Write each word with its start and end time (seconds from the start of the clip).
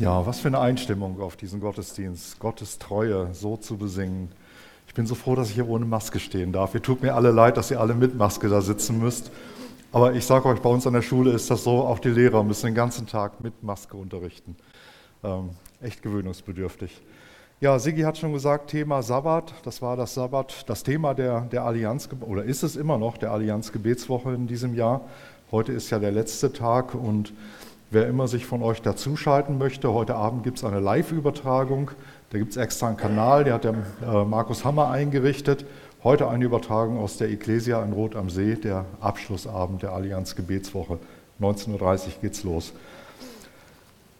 Ja, 0.00 0.24
was 0.24 0.40
für 0.40 0.48
eine 0.48 0.60
Einstimmung 0.60 1.20
auf 1.20 1.36
diesen 1.36 1.60
Gottesdienst, 1.60 2.38
Gottes 2.38 2.78
Treue 2.78 3.34
so 3.34 3.58
zu 3.58 3.76
besingen. 3.76 4.32
Ich 4.86 4.94
bin 4.94 5.04
so 5.04 5.14
froh, 5.14 5.34
dass 5.34 5.50
ich 5.50 5.56
hier 5.56 5.68
ohne 5.68 5.84
Maske 5.84 6.18
stehen 6.18 6.54
darf. 6.54 6.74
Ihr 6.74 6.80
tut 6.80 7.02
mir 7.02 7.14
alle 7.14 7.32
leid, 7.32 7.58
dass 7.58 7.70
ihr 7.70 7.78
alle 7.78 7.92
mit 7.92 8.14
Maske 8.14 8.48
da 8.48 8.62
sitzen 8.62 8.98
müsst. 8.98 9.30
Aber 9.92 10.14
ich 10.14 10.24
sage 10.24 10.48
euch, 10.48 10.60
bei 10.60 10.70
uns 10.70 10.86
an 10.86 10.94
der 10.94 11.02
Schule 11.02 11.32
ist 11.32 11.50
das 11.50 11.64
so, 11.64 11.84
auch 11.84 11.98
die 11.98 12.08
Lehrer 12.08 12.42
müssen 12.42 12.64
den 12.64 12.74
ganzen 12.74 13.06
Tag 13.06 13.44
mit 13.44 13.62
Maske 13.62 13.98
unterrichten. 13.98 14.56
Ähm, 15.22 15.50
echt 15.82 16.00
gewöhnungsbedürftig. 16.00 17.02
Ja, 17.60 17.78
Sigi 17.78 18.00
hat 18.00 18.16
schon 18.16 18.32
gesagt, 18.32 18.70
Thema 18.70 19.02
Sabbat, 19.02 19.52
das 19.64 19.82
war 19.82 19.98
das 19.98 20.14
Sabbat, 20.14 20.66
das 20.66 20.82
Thema 20.82 21.12
der, 21.12 21.42
der 21.42 21.64
Allianz, 21.64 22.08
oder 22.22 22.44
ist 22.44 22.62
es 22.62 22.74
immer 22.74 22.96
noch, 22.96 23.18
der 23.18 23.32
Allianz 23.32 23.70
Gebetswoche 23.70 24.32
in 24.32 24.46
diesem 24.46 24.74
Jahr. 24.74 25.02
Heute 25.50 25.72
ist 25.72 25.90
ja 25.90 25.98
der 25.98 26.12
letzte 26.12 26.54
Tag 26.54 26.94
und 26.94 27.34
Wer 27.92 28.06
immer 28.06 28.28
sich 28.28 28.46
von 28.46 28.62
euch 28.62 28.82
dazuschalten 28.82 29.58
möchte, 29.58 29.92
heute 29.92 30.14
Abend 30.14 30.44
gibt 30.44 30.58
es 30.58 30.64
eine 30.64 30.78
Live-Übertragung. 30.78 31.90
Da 32.30 32.38
gibt 32.38 32.52
es 32.52 32.56
extra 32.56 32.86
einen 32.86 32.96
Kanal, 32.96 33.42
der 33.42 33.54
hat 33.54 33.64
der 33.64 33.74
äh, 34.00 34.24
Markus 34.24 34.64
Hammer 34.64 34.90
eingerichtet. 34.90 35.66
Heute 36.04 36.28
eine 36.28 36.44
Übertragung 36.44 37.00
aus 37.00 37.16
der 37.16 37.30
Ecclesia 37.30 37.82
in 37.82 37.92
Rot 37.92 38.14
am 38.14 38.30
See, 38.30 38.54
der 38.54 38.84
Abschlussabend 39.00 39.82
der 39.82 39.90
Allianz 39.90 40.36
Gebetswoche. 40.36 41.00
19.30 41.40 41.72
Uhr 41.72 42.12
geht's 42.22 42.44
los. 42.44 42.72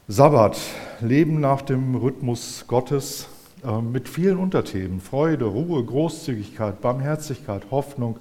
Sabbat, 0.08 0.58
Leben 1.00 1.38
nach 1.38 1.62
dem 1.62 1.94
Rhythmus 1.94 2.64
Gottes 2.66 3.28
äh, 3.64 3.80
mit 3.80 4.08
vielen 4.08 4.38
Unterthemen. 4.38 5.00
Freude, 5.00 5.44
Ruhe, 5.44 5.84
Großzügigkeit, 5.84 6.80
Barmherzigkeit, 6.80 7.62
Hoffnung, 7.70 8.18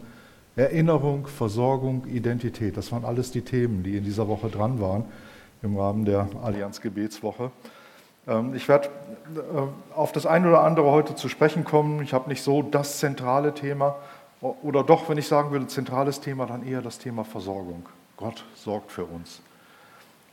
Erinnerung, 0.55 1.25
Versorgung, 1.25 2.05
Identität. 2.05 2.77
Das 2.77 2.91
waren 2.91 3.03
alles 3.03 3.31
die 3.31 3.41
Themen, 3.41 3.81
die 3.81 3.97
in 3.97 4.03
dieser 4.03 4.27
Woche 4.27 4.49
dran 4.49 4.79
waren 4.79 5.05
im 5.61 5.77
Rahmen 5.77 6.05
der 6.05 6.27
Allianz 6.43 6.81
Gebetswoche. 6.81 7.51
Ähm, 8.27 8.53
ich 8.53 8.67
werde 8.67 8.89
äh, 9.35 9.93
auf 9.95 10.11
das 10.11 10.25
eine 10.25 10.47
oder 10.47 10.61
andere 10.61 10.91
heute 10.91 11.15
zu 11.15 11.29
sprechen 11.29 11.63
kommen. 11.63 12.01
Ich 12.01 12.13
habe 12.13 12.29
nicht 12.29 12.43
so 12.43 12.61
das 12.61 12.99
zentrale 12.99 13.53
Thema 13.53 13.95
oder 14.41 14.83
doch, 14.83 15.09
wenn 15.09 15.17
ich 15.17 15.27
sagen 15.27 15.51
würde, 15.51 15.67
zentrales 15.67 16.21
Thema, 16.21 16.45
dann 16.45 16.65
eher 16.65 16.81
das 16.81 16.97
Thema 16.97 17.25
Versorgung. 17.25 17.85
Gott 18.15 18.45
sorgt 18.55 18.91
für 18.91 19.05
uns. 19.05 19.41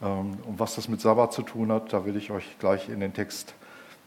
Ähm, 0.03 0.39
und 0.47 0.59
was 0.59 0.77
das 0.77 0.89
mit 0.89 1.01
Sabbat 1.01 1.33
zu 1.33 1.43
tun 1.43 1.73
hat, 1.73 1.93
da 1.93 2.05
will 2.05 2.17
ich 2.17 2.31
euch 2.31 2.59
gleich 2.59 2.89
in 2.89 3.01
den 3.01 3.15
Text 3.15 3.55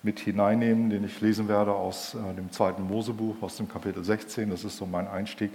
mit 0.02 0.20
hineinnehmen, 0.20 0.90
den 0.90 1.04
ich 1.04 1.20
lesen 1.20 1.50
werde 1.50 1.74
aus 1.74 2.16
äh, 2.16 2.34
dem 2.34 2.52
zweiten 2.52 2.84
Mosebuch, 2.84 3.36
aus 3.42 3.58
dem 3.58 3.68
Kapitel 3.68 4.04
16. 4.04 4.50
Das 4.50 4.64
ist 4.64 4.78
so 4.78 4.86
mein 4.86 5.08
Einstieg. 5.08 5.52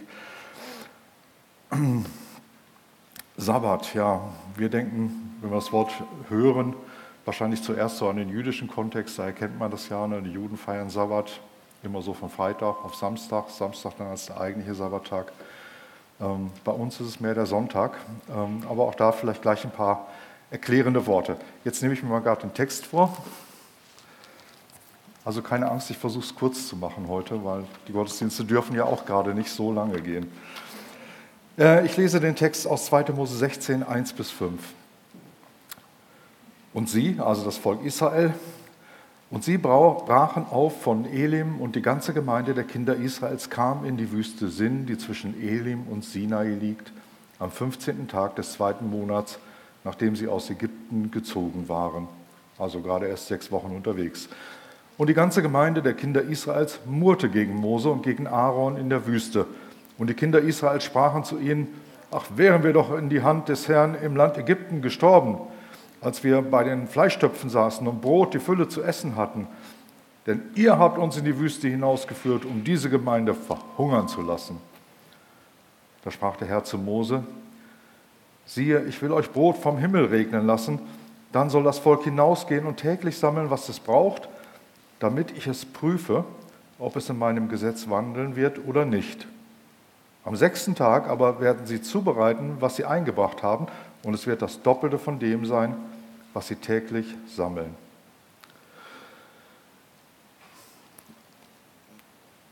Sabbat, 3.37 3.95
ja, 3.95 4.21
wir 4.55 4.69
denken, 4.69 5.37
wenn 5.41 5.51
wir 5.51 5.57
das 5.57 5.73
Wort 5.73 5.93
hören, 6.29 6.77
wahrscheinlich 7.25 7.63
zuerst 7.63 7.97
so 7.97 8.09
an 8.09 8.17
den 8.17 8.29
jüdischen 8.29 8.69
Kontext, 8.69 9.19
da 9.19 9.27
erkennt 9.27 9.59
man 9.59 9.73
das 9.73 9.89
ja, 9.89 10.07
ne? 10.07 10.23
die 10.23 10.31
Juden 10.31 10.57
feiern 10.57 10.89
Sabbat 10.89 11.41
immer 11.83 12.01
so 12.01 12.15
von 12.15 12.31
Freitag 12.31 12.85
auf 12.85 12.95
Samstag, 12.95 13.51
Samstag 13.51 13.95
dann 13.99 14.07
als 14.07 14.27
der 14.27 14.41
eigentliche 14.41 14.75
Sabbattag. 14.77 15.33
Ähm, 16.21 16.53
bei 16.63 16.71
uns 16.71 17.01
ist 17.01 17.09
es 17.09 17.21
mehr 17.21 17.35
der 17.35 17.47
Sonntag, 17.47 17.97
ähm, 18.31 18.63
aber 18.69 18.85
auch 18.85 18.95
da 18.95 19.11
vielleicht 19.11 19.43
gleich 19.43 19.65
ein 19.65 19.73
paar 19.73 20.07
erklärende 20.53 21.05
Worte. 21.07 21.37
Jetzt 21.65 21.83
nehme 21.83 21.93
ich 21.95 22.05
mir 22.05 22.11
mal 22.11 22.21
gerade 22.21 22.43
den 22.43 22.55
Text 22.55 22.87
vor. 22.87 23.17
Also 25.25 25.43
keine 25.43 25.71
Angst, 25.71 25.91
ich 25.91 25.99
versuche 25.99 26.25
es 26.25 26.35
kurz 26.35 26.69
zu 26.69 26.77
machen 26.77 27.09
heute, 27.09 27.45
weil 27.45 27.65
die 27.89 27.93
Gottesdienste 27.93 28.45
dürfen 28.45 28.77
ja 28.77 28.85
auch 28.85 29.05
gerade 29.05 29.35
nicht 29.35 29.51
so 29.51 29.73
lange 29.73 30.01
gehen. 30.01 30.31
Äh, 31.59 31.87
ich 31.87 31.97
lese 31.97 32.21
den 32.21 32.35
Text 32.35 32.67
aus 32.67 32.87
2. 32.87 33.13
Mose 33.13 33.37
16, 33.37 33.83
1 33.83 34.13
bis 34.15 34.31
5. 34.31 34.61
Und 36.73 36.89
sie, 36.89 37.17
also 37.21 37.45
das 37.45 37.57
Volk 37.57 37.85
Israel, 37.85 38.35
und 39.31 39.43
sie 39.43 39.59
brachen 39.59 40.47
auf 40.51 40.83
von 40.83 41.07
Elim 41.07 41.61
und 41.61 41.77
die 41.77 41.83
ganze 41.83 42.13
Gemeinde 42.13 42.55
der 42.55 42.65
Kinder 42.65 42.95
Israels 42.95 43.51
kam 43.51 43.85
in 43.85 43.97
die 43.97 44.13
Wüste 44.13 44.49
Sin, 44.49 44.87
die 44.87 44.99
zwischen 44.99 45.41
Elim 45.41 45.85
und 45.89 46.05
Sinai 46.05 46.51
liegt, 46.51 46.93
am 47.39 47.51
15. 47.51 48.07
Tag 48.07 48.37
des 48.37 48.53
zweiten 48.53 48.91
Monats, 48.91 49.39
nachdem 49.83 50.15
sie 50.15 50.29
aus 50.29 50.51
Ägypten 50.51 51.11
gezogen 51.11 51.69
waren. 51.69 52.07
Also 52.59 52.81
gerade 52.81 53.07
erst 53.07 53.29
sechs 53.29 53.51
Wochen 53.51 53.75
unterwegs. 53.75 54.29
Und 54.99 55.09
die 55.09 55.15
ganze 55.15 55.43
Gemeinde 55.43 55.83
der 55.83 55.95
Kinder 55.95 56.23
Israels 56.23 56.79
murrte 56.87 57.29
gegen 57.29 57.57
Mose 57.57 57.89
und 57.91 58.03
gegen 58.03 58.29
Aaron 58.29 58.77
in 58.77 58.89
der 58.89 59.07
Wüste 59.07 59.47
und 59.99 60.09
die 60.09 60.15
Kinder 60.15 60.41
Israels 60.41 60.85
sprachen 60.85 61.25
zu 61.25 61.39
ihnen, 61.39 61.69
ach, 62.11 62.27
wären 62.37 62.63
wir 62.63 62.73
doch 62.73 62.97
in 62.97 63.09
die 63.09 63.23
Hand 63.23 63.49
des 63.49 63.69
Herrn 63.69 63.95
im 63.95 64.17
Land 64.17 64.39
Ägypten 64.39 64.83
gestorben, 64.83 65.39
als 66.01 66.25
wir 66.25 66.43
bei 66.43 66.65
den 66.65 66.87
Fleischtöpfen 66.87 67.51
saßen 67.51 67.87
und 67.87 68.01
Brot 68.01 68.35
die 68.35 68.39
Fülle 68.39 68.69
zu 68.69 68.83
essen 68.83 69.17
hatten. 69.17 69.47
Denn 70.27 70.43
ihr 70.55 70.79
habt 70.79 70.99
uns 70.99 71.17
in 71.17 71.25
die 71.25 71.39
Wüste 71.39 71.69
hinausgeführt, 71.69 72.45
um 72.45 72.65
diese 72.65 72.89
Gemeinde 72.89 73.35
verhungern 73.35 74.09
zu 74.09 74.23
lassen. 74.23 74.59
Da 76.03 76.11
sprach 76.11 76.37
der 76.37 76.49
Herr 76.49 76.65
zu 76.65 76.79
Mose, 76.79 77.25
siehe, 78.47 78.85
ich 78.85 79.01
will 79.01 79.13
euch 79.13 79.31
Brot 79.31 79.57
vom 79.57 79.79
Himmel 79.79 80.07
regnen 80.07 80.47
lassen, 80.47 80.79
dann 81.33 81.51
soll 81.51 81.65
das 81.65 81.79
Volk 81.79 82.05
hinausgehen 82.05 82.67
und 82.67 82.77
täglich 82.77 83.19
sammeln, 83.19 83.51
was 83.51 83.69
es 83.69 83.81
braucht, 83.81 84.29
damit 85.01 85.37
ich 85.37 85.47
es 85.47 85.65
prüfe, 85.65 86.25
ob 86.79 86.97
es 86.97 87.09
in 87.09 87.19
meinem 87.19 87.49
Gesetz 87.49 87.89
wandeln 87.89 88.37
wird 88.37 88.61
oder 88.67 88.85
nicht. 88.85 89.27
Am 90.25 90.37
sechsten 90.37 90.75
Tag 90.75 91.09
aber 91.09 91.41
werden 91.41 91.67
sie 91.67 91.83
zubereiten, 91.83 92.57
was 92.61 92.77
sie 92.77 92.85
eingebracht 92.85 93.43
haben, 93.43 93.67
und 94.05 94.15
es 94.15 94.27
wird 94.27 94.43
das 94.43 94.63
Doppelte 94.63 94.99
von 94.99 95.19
dem 95.19 95.47
sein, 95.47 95.75
was 96.33 96.49
sie 96.49 96.57
täglich 96.57 97.07
sammeln. 97.27 97.75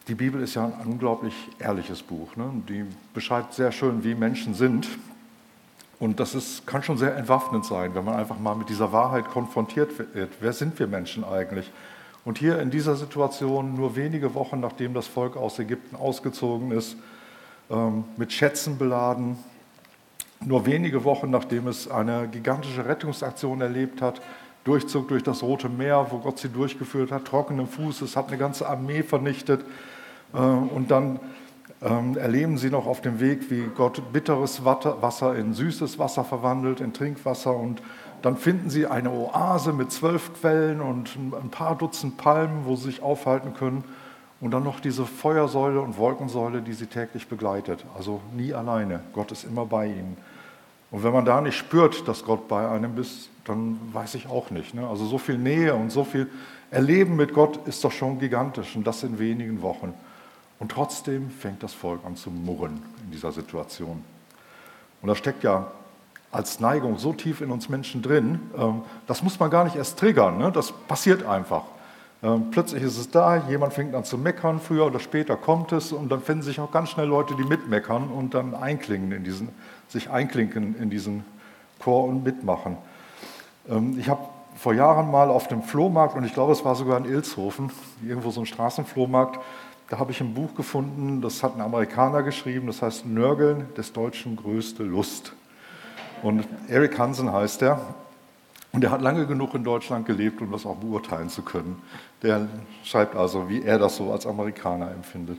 Die 0.09 0.15
Bibel 0.15 0.43
ist 0.43 0.55
ja 0.55 0.65
ein 0.65 0.87
unglaublich 0.87 1.35
ehrliches 1.59 2.03
Buch. 2.03 2.35
Ne? 2.37 2.51
Die 2.69 2.85
beschreibt 3.15 3.55
sehr 3.55 3.71
schön, 3.71 4.03
wie 4.03 4.15
Menschen 4.15 4.55
sind. 4.55 4.89
Und 6.01 6.19
das 6.19 6.35
ist, 6.35 6.67
kann 6.67 6.83
schon 6.83 6.99
sehr 6.99 7.17
entwaffnend 7.17 7.65
sein, 7.65 7.95
wenn 7.95 8.05
man 8.05 8.17
einfach 8.17 8.39
mal 8.39 8.57
mit 8.57 8.69
dieser 8.69 8.93
Wahrheit 8.93 9.27
konfrontiert 9.27 9.93
wird. 10.15 10.33
Wer 10.41 10.53
sind 10.53 10.79
wir 10.81 10.89
Menschen 10.89 11.23
eigentlich? 11.23 11.71
Und 12.25 12.39
hier 12.39 12.59
in 12.61 12.71
dieser 12.71 12.97
Situation, 12.97 13.75
nur 13.75 13.95
wenige 13.95 14.35
Wochen 14.35 14.59
nachdem 14.59 14.95
das 14.95 15.07
Volk 15.07 15.37
aus 15.37 15.59
Ägypten 15.61 15.95
ausgezogen 15.95 16.73
ist, 16.73 16.97
mit 18.17 18.33
Schätzen 18.33 18.79
beladen. 18.79 19.37
Nur 20.45 20.67
wenige 20.67 21.05
Wochen 21.05 21.31
nachdem 21.31 21.69
es 21.69 21.91
eine 21.91 22.29
gigantische 22.29 22.85
Rettungsaktion 22.85 23.61
erlebt 23.61 24.03
hat, 24.03 24.21
Durchzug 24.65 25.09
durch 25.09 25.25
das 25.25 25.43
Rote 25.43 25.69
Meer, 25.69 26.07
wo 26.11 26.19
Gott 26.19 26.39
sie 26.39 26.49
durchgeführt 26.49 27.11
hat, 27.11 27.25
trockenen 27.25 27.67
Fußes, 27.67 28.15
hat 28.17 28.29
eine 28.29 28.39
ganze 28.39 28.69
Armee 28.69 29.03
vernichtet. 29.03 29.65
Äh, 30.33 30.39
und 30.39 30.91
dann 30.91 31.19
ähm, 31.83 32.17
erleben 32.17 32.59
sie 32.59 32.71
noch 32.71 32.87
auf 32.87 33.01
dem 33.01 33.19
Weg, 33.19 33.51
wie 33.51 33.69
Gott 33.75 34.13
bitteres 34.13 34.65
Wasser 34.65 35.35
in 35.35 35.53
süßes 35.53 35.99
Wasser 35.99 36.23
verwandelt, 36.23 36.81
in 36.81 36.93
Trinkwasser. 36.93 37.57
Und 37.57 37.83
dann 38.23 38.37
finden 38.37 38.71
sie 38.71 38.87
eine 38.87 39.11
Oase 39.11 39.73
mit 39.73 39.91
zwölf 39.91 40.33
Quellen 40.35 40.81
und 40.81 41.17
ein 41.17 41.51
paar 41.51 41.77
Dutzend 41.77 42.17
Palmen, 42.17 42.65
wo 42.65 42.77
sie 42.77 42.85
sich 42.85 43.03
aufhalten 43.03 43.55
können. 43.55 43.83
Und 44.43 44.51
dann 44.51 44.65
noch 44.65 44.81
diese 44.81 45.07
Feuersäule 45.07 45.81
und 45.81 45.97
Wolkensäule, 45.97 46.63
die 46.63 46.73
sie 46.73 46.87
täglich 46.87 47.29
begleitet. 47.29 47.85
Also 47.97 48.21
nie 48.37 48.53
alleine. 48.53 48.99
Gott 49.13 49.31
ist 49.31 49.45
immer 49.45 49.65
bei 49.67 49.87
ihnen. 49.87 50.17
Und 50.91 51.05
wenn 51.05 51.13
man 51.13 51.25
da 51.25 51.41
nicht 51.41 51.57
spürt, 51.57 52.09
dass 52.09 52.25
Gott 52.25 52.49
bei 52.49 52.69
einem 52.69 52.99
ist, 52.99 53.31
dann 53.45 53.79
weiß 53.93 54.17
ich 54.17 54.29
auch 54.29 54.51
nicht. 54.51 54.75
Ne? 54.75 54.85
Also 54.87 55.07
so 55.07 55.17
viel 55.17 55.39
Nähe 55.39 55.75
und 55.77 55.91
so 55.91 56.03
viel 56.03 56.29
Erleben 56.73 57.15
mit 57.15 57.35
Gott 57.35 57.69
ist 57.69 57.85
doch 57.85 57.93
schon 57.93 58.19
gigantisch 58.19 58.75
und 58.75 58.85
das 58.85 59.05
in 59.05 59.21
wenigen 59.21 59.63
Wochen. 59.63 59.95
Und 60.59 60.73
trotzdem 60.73 61.31
fängt 61.31 61.63
das 61.63 61.73
Volk 61.73 62.01
an 62.05 62.17
zu 62.17 62.31
murren 62.31 62.83
in 63.05 63.13
dieser 63.13 63.31
Situation. 63.31 64.03
Und 65.03 65.09
da 65.09 65.15
steckt 65.15 65.45
ja 65.45 65.71
als 66.33 66.59
Neigung 66.59 66.99
so 66.99 67.13
tief 67.13 67.43
in 67.43 67.53
uns 67.53 67.69
Menschen 67.69 68.03
drin, 68.03 68.41
ähm, 68.59 68.83
das 69.07 69.23
muss 69.23 69.39
man 69.39 69.51
gar 69.51 69.63
nicht 69.63 69.77
erst 69.77 70.01
triggern, 70.01 70.39
ne? 70.39 70.51
das 70.51 70.73
passiert 70.73 71.25
einfach. 71.27 71.63
Ähm, 72.23 72.51
plötzlich 72.53 72.83
ist 72.85 72.99
es 72.99 73.11
da, 73.11 73.49
jemand 73.49 73.73
fängt 73.73 73.95
an 73.95 74.05
zu 74.05 74.17
meckern, 74.17 74.61
früher 74.61 74.87
oder 74.87 75.01
später 75.01 75.37
kommt 75.37 75.73
es 75.73 75.93
und 75.93 76.09
dann 76.11 76.23
finden 76.23 76.43
sich 76.43 76.61
auch 76.61 76.71
ganz 76.71 76.91
schnell 76.91 77.09
Leute, 77.09 77.35
die 77.35 77.43
mitmeckern 77.43 78.09
und 78.09 78.35
dann 78.35 78.55
einklingen 78.55 79.11
in 79.11 79.25
diesen, 79.25 79.49
sich 79.89 80.09
einklinken 80.09 80.77
in 80.79 80.89
diesen 80.89 81.25
Chor 81.81 82.05
und 82.05 82.23
mitmachen. 82.23 82.77
Ähm, 83.69 83.97
ich 83.99 84.09
habe 84.09 84.21
vor 84.55 84.75
Jahren 84.75 85.11
mal 85.11 85.31
auf 85.31 85.49
dem 85.49 85.63
Flohmarkt, 85.63 86.15
und 86.15 86.25
ich 86.25 86.35
glaube, 86.35 86.53
es 86.53 86.65
war 86.65 86.77
sogar 86.77 86.99
in 86.99 87.07
Ilshofen, 87.07 87.71
irgendwo 88.07 88.31
so 88.31 88.41
ein 88.41 88.47
Straßenflohmarkt, 88.47 89.41
da 89.89 89.99
habe 89.99 90.13
ich 90.13 90.21
ein 90.21 90.33
Buch 90.33 90.55
gefunden, 90.55 91.21
das 91.21 91.43
hat 91.43 91.57
ein 91.57 91.61
Amerikaner 91.61 92.23
geschrieben, 92.23 92.69
das 92.69 92.81
heißt 92.83 93.05
Nörgeln 93.05 93.67
des 93.77 93.93
Deutschen 93.93 94.37
größte 94.37 94.85
Lust. 94.85 95.35
Und 96.23 96.47
Eric 96.69 96.99
Hansen 96.99 97.33
heißt 97.33 97.63
er. 97.63 97.81
Und 98.73 98.83
er 98.83 98.91
hat 98.91 99.03
lange 99.03 99.27
genug 99.27 99.55
in 99.55 99.65
Deutschland 99.65 100.07
gelebt, 100.07 100.41
um 100.41 100.51
das 100.51 100.65
auch 100.65 100.77
beurteilen 100.77 101.29
zu 101.29 101.43
können. 101.43 101.83
Der 102.23 102.49
schreibt 102.85 103.15
also, 103.15 103.49
wie 103.51 103.63
er 103.63 103.79
das 103.79 103.97
so 103.97 104.11
als 104.11 104.27
Amerikaner 104.27 104.91
empfindet. 104.91 105.39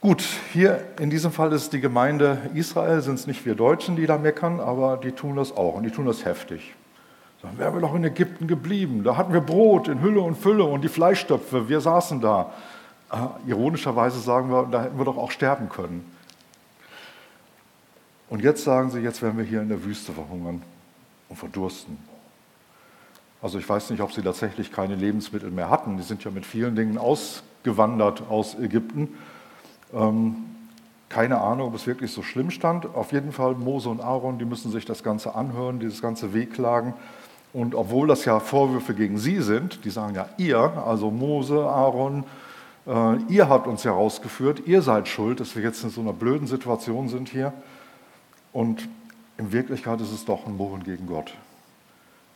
Gut, 0.00 0.24
hier 0.52 0.84
in 0.98 1.10
diesem 1.10 1.30
Fall 1.30 1.52
ist 1.52 1.72
die 1.72 1.80
Gemeinde 1.80 2.50
Israel, 2.54 3.02
sind 3.02 3.14
es 3.14 3.28
nicht 3.28 3.46
wir 3.46 3.54
Deutschen, 3.54 3.94
die 3.94 4.06
da 4.06 4.18
meckern, 4.18 4.58
aber 4.58 4.96
die 4.96 5.12
tun 5.12 5.36
das 5.36 5.56
auch 5.56 5.74
und 5.74 5.84
die 5.84 5.92
tun 5.92 6.06
das 6.06 6.24
heftig. 6.24 6.74
Dann 7.40 7.56
wären 7.56 7.74
wir 7.74 7.80
doch 7.80 7.94
in 7.94 8.02
Ägypten 8.02 8.48
geblieben. 8.48 9.04
Da 9.04 9.16
hatten 9.16 9.32
wir 9.32 9.40
Brot 9.40 9.86
in 9.86 10.02
Hülle 10.02 10.20
und 10.20 10.36
Fülle 10.36 10.64
und 10.64 10.82
die 10.82 10.88
Fleischstöpfe, 10.88 11.68
wir 11.68 11.80
saßen 11.80 12.20
da. 12.20 12.52
Äh, 13.12 13.48
ironischerweise 13.48 14.18
sagen 14.18 14.50
wir, 14.50 14.66
da 14.68 14.82
hätten 14.82 14.98
wir 14.98 15.04
doch 15.04 15.16
auch 15.16 15.30
sterben 15.30 15.68
können. 15.68 16.04
Und 18.28 18.42
jetzt 18.42 18.64
sagen 18.64 18.90
sie, 18.90 18.98
jetzt 19.00 19.22
werden 19.22 19.38
wir 19.38 19.44
hier 19.44 19.62
in 19.62 19.68
der 19.68 19.84
Wüste 19.84 20.10
verhungern 20.10 20.62
und 21.32 21.36
verdursten. 21.36 21.96
Also 23.40 23.58
ich 23.58 23.66
weiß 23.66 23.88
nicht, 23.90 24.02
ob 24.02 24.12
sie 24.12 24.20
tatsächlich 24.20 24.70
keine 24.70 24.94
Lebensmittel 24.94 25.50
mehr 25.50 25.70
hatten. 25.70 25.96
Die 25.96 26.02
sind 26.02 26.22
ja 26.24 26.30
mit 26.30 26.44
vielen 26.44 26.76
Dingen 26.76 26.98
ausgewandert 26.98 28.24
aus 28.28 28.54
Ägypten. 28.58 29.08
Ähm, 29.94 30.36
keine 31.08 31.40
Ahnung, 31.40 31.68
ob 31.68 31.74
es 31.74 31.86
wirklich 31.86 32.12
so 32.12 32.22
schlimm 32.22 32.50
stand. 32.50 32.94
Auf 32.94 33.12
jeden 33.12 33.32
Fall 33.32 33.54
Mose 33.54 33.88
und 33.88 34.02
Aaron, 34.02 34.38
die 34.38 34.44
müssen 34.44 34.70
sich 34.70 34.84
das 34.84 35.02
Ganze 35.02 35.34
anhören, 35.34 35.80
dieses 35.80 36.02
ganze 36.02 36.34
Wehklagen. 36.34 36.92
Und 37.54 37.74
obwohl 37.74 38.08
das 38.08 38.26
ja 38.26 38.38
Vorwürfe 38.38 38.92
gegen 38.92 39.16
sie 39.16 39.40
sind, 39.40 39.86
die 39.86 39.90
sagen 39.90 40.14
ja 40.14 40.28
ihr, 40.36 40.58
also 40.58 41.10
Mose, 41.10 41.64
Aaron, 41.64 42.24
äh, 42.86 43.16
ihr 43.28 43.48
habt 43.48 43.66
uns 43.66 43.86
herausgeführt, 43.86 44.66
ihr 44.66 44.82
seid 44.82 45.08
schuld, 45.08 45.40
dass 45.40 45.56
wir 45.56 45.62
jetzt 45.62 45.82
in 45.82 45.88
so 45.90 46.02
einer 46.02 46.12
blöden 46.12 46.46
Situation 46.46 47.08
sind 47.08 47.30
hier. 47.30 47.54
Und 48.52 48.86
in 49.38 49.52
Wirklichkeit 49.52 50.00
ist 50.00 50.12
es 50.12 50.24
doch 50.24 50.46
ein 50.46 50.56
Murren 50.56 50.84
gegen 50.84 51.06
Gott. 51.06 51.32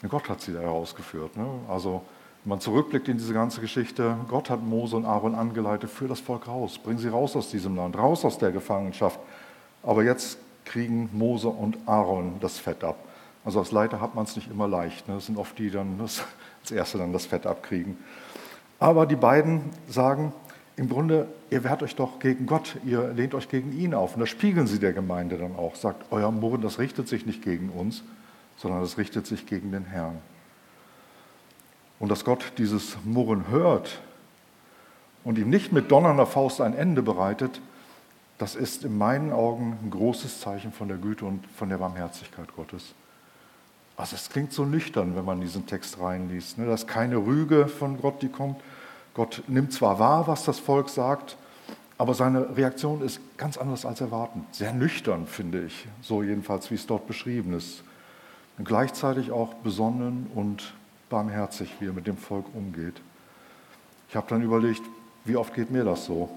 Und 0.02 0.08
Gott 0.08 0.28
hat 0.28 0.40
sie 0.40 0.52
da 0.52 0.60
herausgeführt. 0.60 1.36
Ne? 1.36 1.46
Also, 1.68 2.02
wenn 2.44 2.50
man 2.50 2.60
zurückblickt 2.60 3.08
in 3.08 3.18
diese 3.18 3.34
ganze 3.34 3.60
Geschichte, 3.60 4.16
Gott 4.28 4.50
hat 4.50 4.62
Mose 4.62 4.96
und 4.96 5.04
Aaron 5.04 5.34
angeleitet, 5.34 5.90
für 5.90 6.08
das 6.08 6.20
Volk 6.20 6.46
raus, 6.46 6.78
bring 6.78 6.98
sie 6.98 7.08
raus 7.08 7.34
aus 7.36 7.50
diesem 7.50 7.76
Land, 7.76 7.96
raus 7.96 8.24
aus 8.24 8.38
der 8.38 8.52
Gefangenschaft. 8.52 9.18
Aber 9.82 10.04
jetzt 10.04 10.38
kriegen 10.64 11.10
Mose 11.12 11.48
und 11.48 11.78
Aaron 11.86 12.34
das 12.40 12.58
Fett 12.58 12.84
ab. 12.84 12.96
Also 13.44 13.60
als 13.60 13.70
Leiter 13.70 14.00
hat 14.00 14.14
man 14.14 14.24
es 14.24 14.36
nicht 14.36 14.50
immer 14.50 14.68
leicht. 14.68 15.08
Ne? 15.08 15.14
Das 15.14 15.26
sind 15.26 15.38
oft 15.38 15.58
die, 15.58 15.64
die 15.64 15.70
dann 15.70 15.98
das, 15.98 16.24
als 16.62 16.72
Erste 16.72 16.98
dann 16.98 17.12
das 17.12 17.26
Fett 17.26 17.46
abkriegen. 17.46 17.96
Aber 18.78 19.06
die 19.06 19.16
beiden 19.16 19.70
sagen, 19.88 20.32
im 20.76 20.90
Grunde, 20.90 21.26
ihr 21.50 21.64
wehrt 21.64 21.82
euch 21.82 21.96
doch 21.96 22.18
gegen 22.18 22.46
Gott, 22.46 22.76
ihr 22.84 23.08
lehnt 23.08 23.34
euch 23.34 23.48
gegen 23.48 23.72
ihn 23.72 23.94
auf. 23.94 24.14
Und 24.14 24.20
das 24.20 24.28
spiegeln 24.28 24.66
sie 24.66 24.78
der 24.78 24.92
Gemeinde 24.92 25.38
dann 25.38 25.56
auch. 25.56 25.74
Sagt, 25.74 26.04
euer 26.10 26.30
Murren, 26.30 26.60
das 26.60 26.78
richtet 26.78 27.08
sich 27.08 27.24
nicht 27.24 27.42
gegen 27.42 27.70
uns, 27.70 28.02
sondern 28.56 28.82
das 28.82 28.98
richtet 28.98 29.26
sich 29.26 29.46
gegen 29.46 29.72
den 29.72 29.86
Herrn. 29.86 30.18
Und 31.98 32.10
dass 32.10 32.24
Gott 32.24 32.52
dieses 32.58 32.98
Murren 33.04 33.48
hört 33.48 34.00
und 35.24 35.38
ihm 35.38 35.48
nicht 35.48 35.72
mit 35.72 35.90
donnernder 35.90 36.26
Faust 36.26 36.60
ein 36.60 36.74
Ende 36.74 37.00
bereitet, 37.02 37.60
das 38.36 38.54
ist 38.54 38.84
in 38.84 38.98
meinen 38.98 39.32
Augen 39.32 39.78
ein 39.82 39.90
großes 39.90 40.40
Zeichen 40.40 40.72
von 40.72 40.88
der 40.88 40.98
Güte 40.98 41.24
und 41.24 41.46
von 41.56 41.70
der 41.70 41.78
Barmherzigkeit 41.78 42.54
Gottes. 42.54 42.94
Also 43.96 44.14
es 44.14 44.28
klingt 44.28 44.52
so 44.52 44.66
nüchtern, 44.66 45.16
wenn 45.16 45.24
man 45.24 45.40
diesen 45.40 45.66
Text 45.66 45.98
reinliest. 45.98 46.58
Ne? 46.58 46.66
Da 46.66 46.74
ist 46.74 46.86
keine 46.86 47.16
Rüge 47.16 47.66
von 47.66 47.98
Gott, 47.98 48.20
die 48.20 48.28
kommt, 48.28 48.60
Gott 49.16 49.42
nimmt 49.48 49.72
zwar 49.72 49.98
wahr, 49.98 50.26
was 50.26 50.44
das 50.44 50.58
Volk 50.58 50.90
sagt, 50.90 51.38
aber 51.96 52.12
seine 52.12 52.54
Reaktion 52.54 53.00
ist 53.00 53.18
ganz 53.38 53.56
anders 53.56 53.86
als 53.86 54.02
erwarten. 54.02 54.44
Sehr 54.52 54.74
nüchtern, 54.74 55.26
finde 55.26 55.64
ich, 55.64 55.88
so 56.02 56.22
jedenfalls, 56.22 56.70
wie 56.70 56.74
es 56.74 56.86
dort 56.86 57.06
beschrieben 57.06 57.54
ist. 57.54 57.82
Und 58.58 58.68
gleichzeitig 58.68 59.32
auch 59.32 59.54
besonnen 59.54 60.30
und 60.34 60.74
barmherzig, 61.08 61.72
wie 61.80 61.86
er 61.86 61.94
mit 61.94 62.06
dem 62.06 62.18
Volk 62.18 62.44
umgeht. 62.54 63.00
Ich 64.10 64.16
habe 64.16 64.26
dann 64.28 64.42
überlegt, 64.42 64.82
wie 65.24 65.36
oft 65.36 65.54
geht 65.54 65.70
mir 65.70 65.84
das 65.84 66.04
so, 66.04 66.28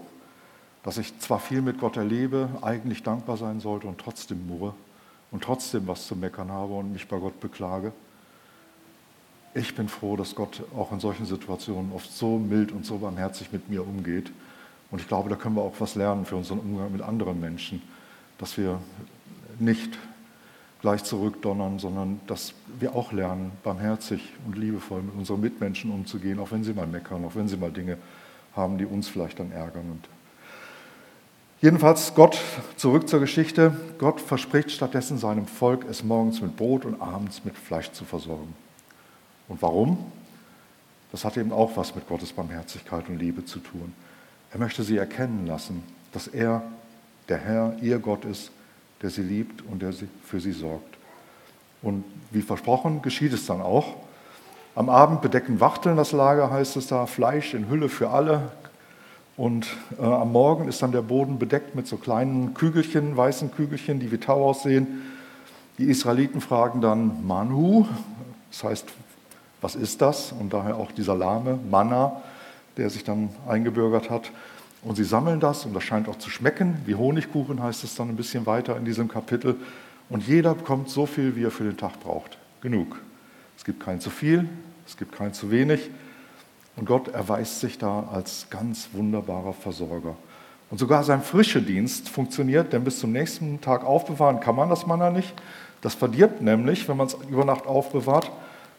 dass 0.83 0.97
ich 0.97 1.19
zwar 1.19 1.41
viel 1.41 1.61
mit 1.61 1.81
Gott 1.81 1.97
erlebe, 1.97 2.47
eigentlich 2.61 3.03
dankbar 3.03 3.35
sein 3.35 3.59
sollte 3.59 3.87
und 3.87 3.99
trotzdem 3.99 4.47
murre 4.47 4.73
und 5.31 5.43
trotzdem 5.43 5.85
was 5.85 6.07
zu 6.07 6.15
meckern 6.15 6.49
habe 6.49 6.75
und 6.75 6.93
mich 6.93 7.09
bei 7.09 7.17
Gott 7.17 7.41
beklage 7.41 7.91
ich 9.53 9.75
bin 9.75 9.89
froh, 9.89 10.15
dass 10.15 10.35
Gott 10.35 10.63
auch 10.75 10.91
in 10.91 10.99
solchen 10.99 11.25
Situationen 11.25 11.91
oft 11.93 12.11
so 12.11 12.37
mild 12.37 12.71
und 12.71 12.85
so 12.85 12.97
barmherzig 12.97 13.51
mit 13.51 13.69
mir 13.69 13.81
umgeht. 13.81 14.31
Und 14.91 15.01
ich 15.01 15.07
glaube, 15.07 15.29
da 15.29 15.35
können 15.35 15.55
wir 15.55 15.61
auch 15.61 15.75
was 15.79 15.95
lernen 15.95 16.25
für 16.25 16.35
unseren 16.35 16.59
Umgang 16.59 16.91
mit 16.91 17.01
anderen 17.01 17.39
Menschen, 17.39 17.81
dass 18.37 18.57
wir 18.57 18.79
nicht 19.59 19.97
gleich 20.81 21.03
zurückdonnern, 21.03 21.79
sondern 21.79 22.21
dass 22.27 22.53
wir 22.79 22.95
auch 22.95 23.11
lernen, 23.11 23.51
barmherzig 23.63 24.21
und 24.45 24.57
liebevoll 24.57 25.01
mit 25.01 25.15
unseren 25.15 25.41
Mitmenschen 25.41 25.91
umzugehen, 25.91 26.39
auch 26.39 26.51
wenn 26.51 26.63
sie 26.63 26.73
mal 26.73 26.87
meckern, 26.87 27.25
auch 27.25 27.35
wenn 27.35 27.47
sie 27.47 27.57
mal 27.57 27.71
Dinge 27.71 27.97
haben, 28.55 28.77
die 28.77 28.85
uns 28.85 29.09
vielleicht 29.09 29.39
dann 29.39 29.51
ärgern. 29.51 29.91
Und 29.91 30.07
jedenfalls 31.61 32.15
Gott, 32.15 32.39
zurück 32.77 33.09
zur 33.09 33.19
Geschichte, 33.19 33.75
Gott 33.97 34.21
verspricht 34.21 34.71
stattdessen 34.71 35.17
seinem 35.17 35.47
Volk, 35.47 35.85
es 35.89 36.03
morgens 36.03 36.41
mit 36.41 36.55
Brot 36.55 36.85
und 36.85 37.01
abends 37.01 37.43
mit 37.43 37.57
Fleisch 37.57 37.91
zu 37.91 38.05
versorgen. 38.05 38.53
Und 39.49 39.61
warum? 39.61 39.97
Das 41.11 41.25
hat 41.25 41.35
eben 41.37 41.51
auch 41.51 41.75
was 41.75 41.95
mit 41.95 42.07
Gottes 42.07 42.31
Barmherzigkeit 42.31 43.09
und 43.09 43.17
Liebe 43.17 43.43
zu 43.43 43.59
tun. 43.59 43.93
Er 44.51 44.59
möchte 44.59 44.83
sie 44.83 44.97
erkennen 44.97 45.45
lassen, 45.47 45.83
dass 46.11 46.27
er, 46.27 46.63
der 47.27 47.37
Herr, 47.37 47.75
ihr 47.81 47.99
Gott 47.99 48.25
ist, 48.25 48.51
der 49.01 49.09
sie 49.09 49.21
liebt 49.21 49.63
und 49.65 49.81
der 49.81 49.93
für 50.23 50.39
sie 50.39 50.51
sorgt. 50.51 50.97
Und 51.81 52.03
wie 52.31 52.41
versprochen, 52.41 53.01
geschieht 53.01 53.33
es 53.33 53.45
dann 53.45 53.61
auch. 53.61 53.95
Am 54.75 54.89
Abend 54.89 55.21
bedecken 55.21 55.59
Wachteln 55.59 55.97
das 55.97 56.11
Lager, 56.11 56.51
heißt 56.51 56.77
es 56.77 56.87
da, 56.87 57.05
Fleisch 57.05 57.53
in 57.53 57.69
Hülle 57.69 57.89
für 57.89 58.09
alle. 58.09 58.51
Und 59.35 59.67
äh, 59.99 60.03
am 60.03 60.31
Morgen 60.31 60.67
ist 60.67 60.81
dann 60.81 60.91
der 60.91 61.01
Boden 61.01 61.39
bedeckt 61.39 61.75
mit 61.75 61.87
so 61.87 61.97
kleinen 61.97 62.53
Kügelchen, 62.53 63.15
weißen 63.15 63.51
Kügelchen, 63.51 63.99
die 63.99 64.11
wie 64.11 64.17
Tau 64.17 64.47
aussehen. 64.47 65.01
Die 65.77 65.85
Israeliten 65.85 66.41
fragen 66.41 66.81
dann 66.81 67.25
Manu, 67.25 67.87
das 68.51 68.63
heißt 68.63 68.85
was 69.61 69.75
ist 69.75 70.01
das? 70.01 70.31
Und 70.31 70.53
daher 70.53 70.77
auch 70.77 70.91
dieser 70.91 71.15
Lame, 71.15 71.59
Manna, 71.69 72.21
der 72.77 72.89
sich 72.89 73.03
dann 73.03 73.29
eingebürgert 73.47 74.09
hat. 74.09 74.31
Und 74.81 74.95
sie 74.95 75.03
sammeln 75.03 75.39
das 75.39 75.65
und 75.65 75.73
das 75.73 75.83
scheint 75.83 76.07
auch 76.07 76.17
zu 76.17 76.29
schmecken. 76.29 76.77
Wie 76.85 76.95
Honigkuchen 76.95 77.61
heißt 77.61 77.83
es 77.83 77.95
dann 77.95 78.09
ein 78.09 78.15
bisschen 78.15 78.45
weiter 78.45 78.77
in 78.77 78.85
diesem 78.85 79.09
Kapitel. 79.09 79.55
Und 80.09 80.25
jeder 80.27 80.55
bekommt 80.55 80.89
so 80.89 81.05
viel, 81.05 81.35
wie 81.35 81.43
er 81.43 81.51
für 81.51 81.65
den 81.65 81.77
Tag 81.77 81.99
braucht. 81.99 82.37
Genug. 82.61 82.97
Es 83.57 83.65
gibt 83.65 83.83
kein 83.83 83.99
zu 83.99 84.09
viel, 84.09 84.47
es 84.87 84.95
gibt 84.95 85.11
kein 85.11 85.33
zu 85.33 85.51
wenig. 85.51 85.89
Und 86.77 86.85
Gott 86.85 87.09
erweist 87.09 87.59
sich 87.59 87.77
da 87.77 88.07
als 88.11 88.47
ganz 88.49 88.89
wunderbarer 88.93 89.51
Versorger. 89.51 90.15
Und 90.71 90.77
sogar 90.77 91.03
sein 91.03 91.21
frische 91.21 91.61
Dienst 91.61 92.07
funktioniert, 92.07 92.71
denn 92.71 92.83
bis 92.83 92.99
zum 92.99 93.11
nächsten 93.11 93.59
Tag 93.59 93.83
aufbewahren 93.83 94.39
kann 94.39 94.55
man 94.55 94.69
das 94.69 94.87
Manna 94.87 95.09
nicht. 95.09 95.33
Das 95.81 95.95
verdirbt 95.95 96.41
nämlich, 96.41 96.87
wenn 96.87 96.95
man 96.95 97.07
es 97.07 97.17
über 97.29 97.43
Nacht 97.43 97.65
aufbewahrt. 97.65 98.31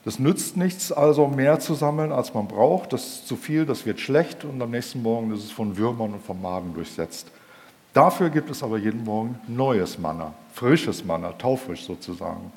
Das 0.05 0.19
nützt 0.19 0.57
nichts, 0.57 0.93
also 0.93 1.29
mehr 1.29 1.61
zu 1.61 1.75
sammeln, 1.75 2.11
als 2.11 2.33
man 2.33 2.49
braucht. 2.49 2.93
Das 2.93 3.05
ist 3.05 3.29
zu 3.29 3.37
viel, 3.37 3.67
das 3.67 3.85
wird 3.85 4.01
schlecht 4.01 4.45
und 4.45 4.61
am 4.63 4.71
nächsten 4.71 5.03
Morgen 5.03 5.33
ist 5.33 5.45
es 5.45 5.51
von 5.51 5.77
Würmern 5.77 6.15
und 6.15 6.25
vom 6.25 6.41
Magen 6.41 6.73
durchsetzt. 6.73 7.31
Dafür 7.93 8.31
gibt 8.31 8.51
es 8.51 8.63
aber 8.63 8.79
jeden 8.79 9.05
Morgen 9.05 9.39
neues 9.47 9.99
Manna, 9.99 10.33
frisches 10.55 11.05
Manna, 11.05 11.33
taufrisch 11.33 11.85
sozusagen. 11.85 12.53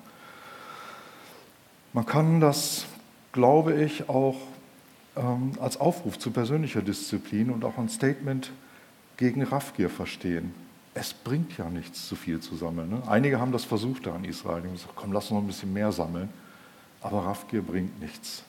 Man 1.91 2.05
kann 2.05 2.39
das, 2.39 2.85
glaube 3.33 3.83
ich, 3.83 4.07
auch 4.09 4.37
ähm, 5.15 5.53
als 5.59 5.79
Aufruf 5.79 6.17
zu 6.19 6.31
persönlicher 6.31 6.81
Disziplin 6.81 7.49
und 7.49 7.65
auch 7.65 7.77
ein 7.77 7.89
Statement 7.89 8.51
gegen 9.17 9.43
Raffgier 9.43 9.89
verstehen. 9.89 10.53
Es 10.93 11.13
bringt 11.13 11.57
ja 11.57 11.69
nichts, 11.69 12.07
zu 12.07 12.15
viel 12.15 12.39
zu 12.39 12.55
sammeln. 12.55 12.89
Ne? 12.89 13.01
Einige 13.07 13.39
haben 13.39 13.51
das 13.51 13.63
versucht 13.63 14.05
da 14.05 14.15
in 14.15 14.25
Israel. 14.25 14.61
Die 14.61 14.67
haben 14.67 14.75
gesagt, 14.75 14.93
komm, 14.95 15.11
lass 15.11 15.25
uns 15.25 15.31
noch 15.31 15.39
ein 15.39 15.47
bisschen 15.47 15.73
mehr 15.73 15.91
sammeln. 15.91 16.29
Aber 17.03 17.25
Raffgier 17.25 17.61
bringt 17.61 17.99
nichts. 18.01 18.43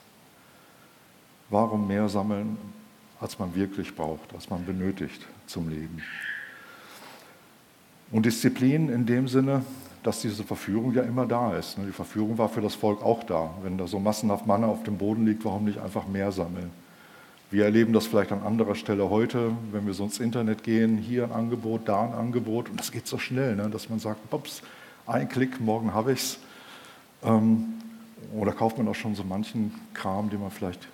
Warum 1.49 1.87
mehr 1.87 2.09
sammeln, 2.09 2.57
als 3.19 3.37
man 3.37 3.53
wirklich 3.53 3.95
braucht, 3.95 4.33
als 4.33 4.49
man 4.49 4.65
benötigt 4.65 5.25
zum 5.45 5.69
Leben? 5.69 6.01
Und 8.11 8.25
Disziplin 8.25 8.89
in 8.89 9.05
dem 9.05 9.27
Sinne, 9.27 9.63
dass 10.03 10.21
diese 10.21 10.43
Verführung 10.43 10.93
ja 10.93 11.01
immer 11.01 11.25
da 11.25 11.55
ist. 11.55 11.77
Ne? 11.77 11.85
Die 11.87 11.91
Verführung 11.91 12.37
war 12.37 12.47
für 12.47 12.61
das 12.61 12.75
Volk 12.75 13.03
auch 13.03 13.23
da. 13.23 13.49
Wenn 13.63 13.77
da 13.77 13.87
so 13.87 13.99
massenhaft 13.99 14.45
Manne 14.45 14.67
auf 14.67 14.83
dem 14.83 14.97
Boden 14.97 15.25
liegt, 15.25 15.43
warum 15.45 15.65
nicht 15.65 15.79
einfach 15.79 16.07
mehr 16.07 16.31
sammeln? 16.31 16.71
Wir 17.51 17.65
erleben 17.65 17.93
das 17.93 18.07
vielleicht 18.07 18.31
an 18.31 18.43
anderer 18.43 18.75
Stelle 18.75 19.09
heute, 19.09 19.51
wenn 19.71 19.85
wir 19.85 19.93
so 19.93 20.03
ins 20.03 20.19
Internet 20.19 20.63
gehen, 20.63 20.97
hier 20.97 21.25
ein 21.25 21.31
Angebot, 21.31 21.87
da 21.87 22.03
ein 22.03 22.13
Angebot. 22.13 22.69
Und 22.69 22.79
das 22.79 22.91
geht 22.91 23.07
so 23.07 23.17
schnell, 23.17 23.55
ne? 23.55 23.69
dass 23.69 23.89
man 23.89 23.99
sagt, 23.99 24.19
ups, 24.31 24.61
ein 25.07 25.27
Klick, 25.27 25.59
morgen 25.59 25.93
habe 25.93 26.13
ich 26.13 26.19
es. 26.19 26.39
Oder 28.33 28.51
kauft 28.51 28.77
man 28.77 28.87
auch 28.87 28.95
schon 28.95 29.15
so 29.15 29.23
manchen 29.23 29.73
Kram, 29.93 30.29
den 30.29 30.41
man 30.41 30.51
vielleicht 30.51 30.87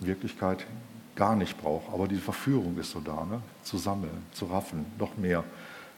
in 0.00 0.06
Wirklichkeit 0.06 0.66
gar 1.14 1.34
nicht 1.34 1.60
braucht. 1.60 1.92
Aber 1.92 2.06
die 2.06 2.16
Verführung 2.16 2.78
ist 2.78 2.90
so 2.90 3.00
da, 3.00 3.24
ne? 3.24 3.40
zu 3.62 3.78
sammeln, 3.78 4.22
zu 4.32 4.46
raffen, 4.46 4.84
noch 4.98 5.16
mehr. 5.16 5.42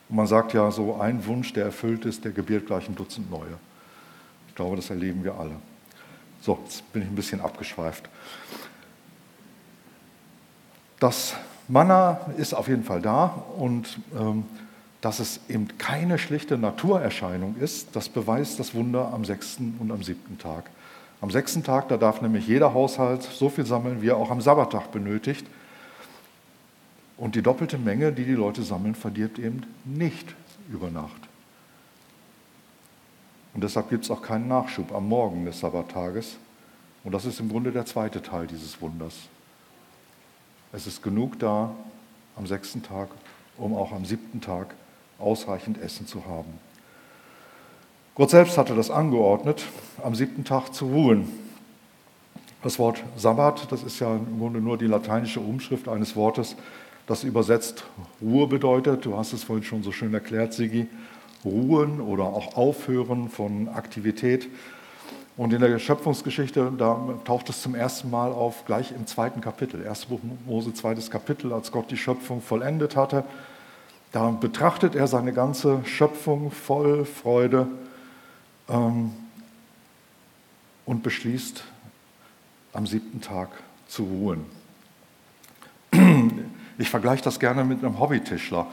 Und 0.09 0.16
man 0.16 0.26
sagt 0.26 0.54
ja, 0.54 0.71
so 0.71 0.97
ein 1.00 1.26
Wunsch, 1.26 1.52
der 1.52 1.66
erfüllt 1.66 2.04
ist, 2.04 2.25
der 2.25 2.33
gebiert 2.33 2.66
gleich 2.66 2.88
ein 2.88 2.95
Dutzend 2.95 3.30
neue. 3.30 3.59
Ich 4.49 4.54
glaube, 4.54 4.76
das 4.76 4.90
erleben 4.90 5.25
wir 5.25 5.38
alle. 5.38 5.57
So, 6.40 6.59
jetzt 6.64 6.90
bin 6.92 7.02
ich 7.02 7.09
ein 7.09 7.14
bisschen 7.14 7.40
abgeschweift. 7.40 8.09
Das 11.00 11.35
Manna 11.68 12.21
ist 12.37 12.54
auf 12.54 12.68
jeden 12.68 12.85
Fall 12.85 13.02
da 13.02 13.26
und 13.57 13.99
ähm, 14.18 14.45
dass 15.00 15.21
es 15.21 15.40
eben 15.49 15.68
keine 15.78 16.18
schlichte 16.18 16.59
Naturerscheinung 16.59 17.57
ist, 17.57 17.95
das 17.95 18.09
beweist 18.09 18.59
das 18.59 18.75
Wunder 18.75 19.12
am 19.12 19.25
sechsten 19.25 19.76
und 19.78 19.92
am 19.92 20.02
siebten 20.02 20.38
Tag. 20.38 20.71
Am 21.20 21.30
sechsten 21.30 21.64
Tag, 21.64 21.88
da 21.88 21.96
darf 21.96 22.22
nämlich 22.22 22.46
jeder 22.46 22.75
Haushalt 22.75 23.22
so 23.22 23.48
viel 23.48 23.66
sammeln, 23.66 24.02
wie 24.02 24.08
er 24.08 24.16
auch 24.16 24.30
am 24.30 24.40
Sabbattag 24.40 24.92
benötigt. 24.92 25.46
Und 27.16 27.34
die 27.34 27.42
doppelte 27.42 27.78
Menge, 27.78 28.12
die 28.12 28.25
die 28.25 28.34
Leute 28.34 28.62
sammeln, 28.62 28.94
verdirbt 28.94 29.40
eben 29.40 29.62
nicht 29.84 30.37
über 30.70 30.90
Nacht. 30.90 31.20
Und 33.54 33.64
deshalb 33.64 33.90
gibt 33.90 34.04
es 34.04 34.10
auch 34.10 34.22
keinen 34.22 34.46
Nachschub 34.46 34.94
am 34.94 35.08
Morgen 35.08 35.44
des 35.44 35.58
Sabbattages. 35.58 36.37
Und 37.02 37.12
das 37.12 37.25
ist 37.25 37.40
im 37.40 37.48
Grunde 37.48 37.72
der 37.72 37.87
zweite 37.87 38.22
Teil 38.22 38.46
dieses 38.46 38.80
Wunders. 38.80 39.14
Es 40.72 40.87
ist 40.87 41.02
genug 41.02 41.38
da 41.40 41.75
am 42.37 42.46
sechsten 42.46 42.82
Tag, 42.84 43.08
um 43.56 43.75
auch 43.75 43.90
am 43.90 44.04
siebten 44.04 44.40
Tag 44.40 44.75
ausreichend 45.18 45.82
Essen 45.82 46.06
zu 46.06 46.26
haben. 46.26 46.60
Gott 48.18 48.30
selbst 48.30 48.58
hatte 48.58 48.75
das 48.75 48.90
angeordnet, 48.90 49.64
am 50.02 50.16
siebten 50.16 50.42
Tag 50.42 50.75
zu 50.75 50.87
ruhen. 50.87 51.28
Das 52.64 52.80
Wort 52.80 53.04
Sabbat, 53.16 53.70
das 53.70 53.84
ist 53.84 54.00
ja 54.00 54.12
im 54.12 54.40
Grunde 54.40 54.60
nur 54.60 54.76
die 54.76 54.88
lateinische 54.88 55.38
Umschrift 55.38 55.87
eines 55.87 56.16
Wortes, 56.16 56.56
das 57.06 57.22
übersetzt 57.22 57.84
Ruhe 58.20 58.48
bedeutet. 58.48 59.04
Du 59.04 59.16
hast 59.16 59.32
es 59.34 59.44
vorhin 59.44 59.62
schon 59.62 59.84
so 59.84 59.92
schön 59.92 60.12
erklärt, 60.12 60.52
Sigi. 60.52 60.88
Ruhen 61.44 62.00
oder 62.00 62.25
auch 62.25 62.56
Aufhören 62.56 63.28
von 63.28 63.68
Aktivität. 63.68 64.48
Und 65.37 65.52
in 65.52 65.60
der 65.60 65.78
Schöpfungsgeschichte, 65.78 66.72
da 66.76 67.00
taucht 67.25 67.48
es 67.50 67.62
zum 67.62 67.76
ersten 67.76 68.10
Mal 68.10 68.32
auf, 68.32 68.64
gleich 68.64 68.90
im 68.90 69.06
zweiten 69.06 69.40
Kapitel, 69.40 69.87
1. 69.87 70.06
Buch 70.06 70.18
Mose, 70.44 70.75
zweites 70.75 71.08
Kapitel, 71.08 71.52
als 71.52 71.70
Gott 71.70 71.88
die 71.92 71.96
Schöpfung 71.96 72.42
vollendet 72.42 72.96
hatte. 72.96 73.22
Da 74.10 74.30
betrachtet 74.30 74.96
er 74.96 75.06
seine 75.06 75.32
ganze 75.32 75.82
Schöpfung 75.84 76.50
voll 76.50 77.04
Freude 77.04 77.68
ähm, 78.68 79.12
und 80.87 81.02
beschließt, 81.02 81.64
am 82.72 82.87
siebten 82.87 83.20
Tag 83.20 83.50
zu 83.88 84.04
ruhen. 84.04 84.46
Ich 86.78 86.90
vergleiche 86.90 87.25
das 87.25 87.40
gerne 87.40 87.64
mit 87.64 87.84
einem 87.84 87.98
Hobbytischler, 87.98 88.66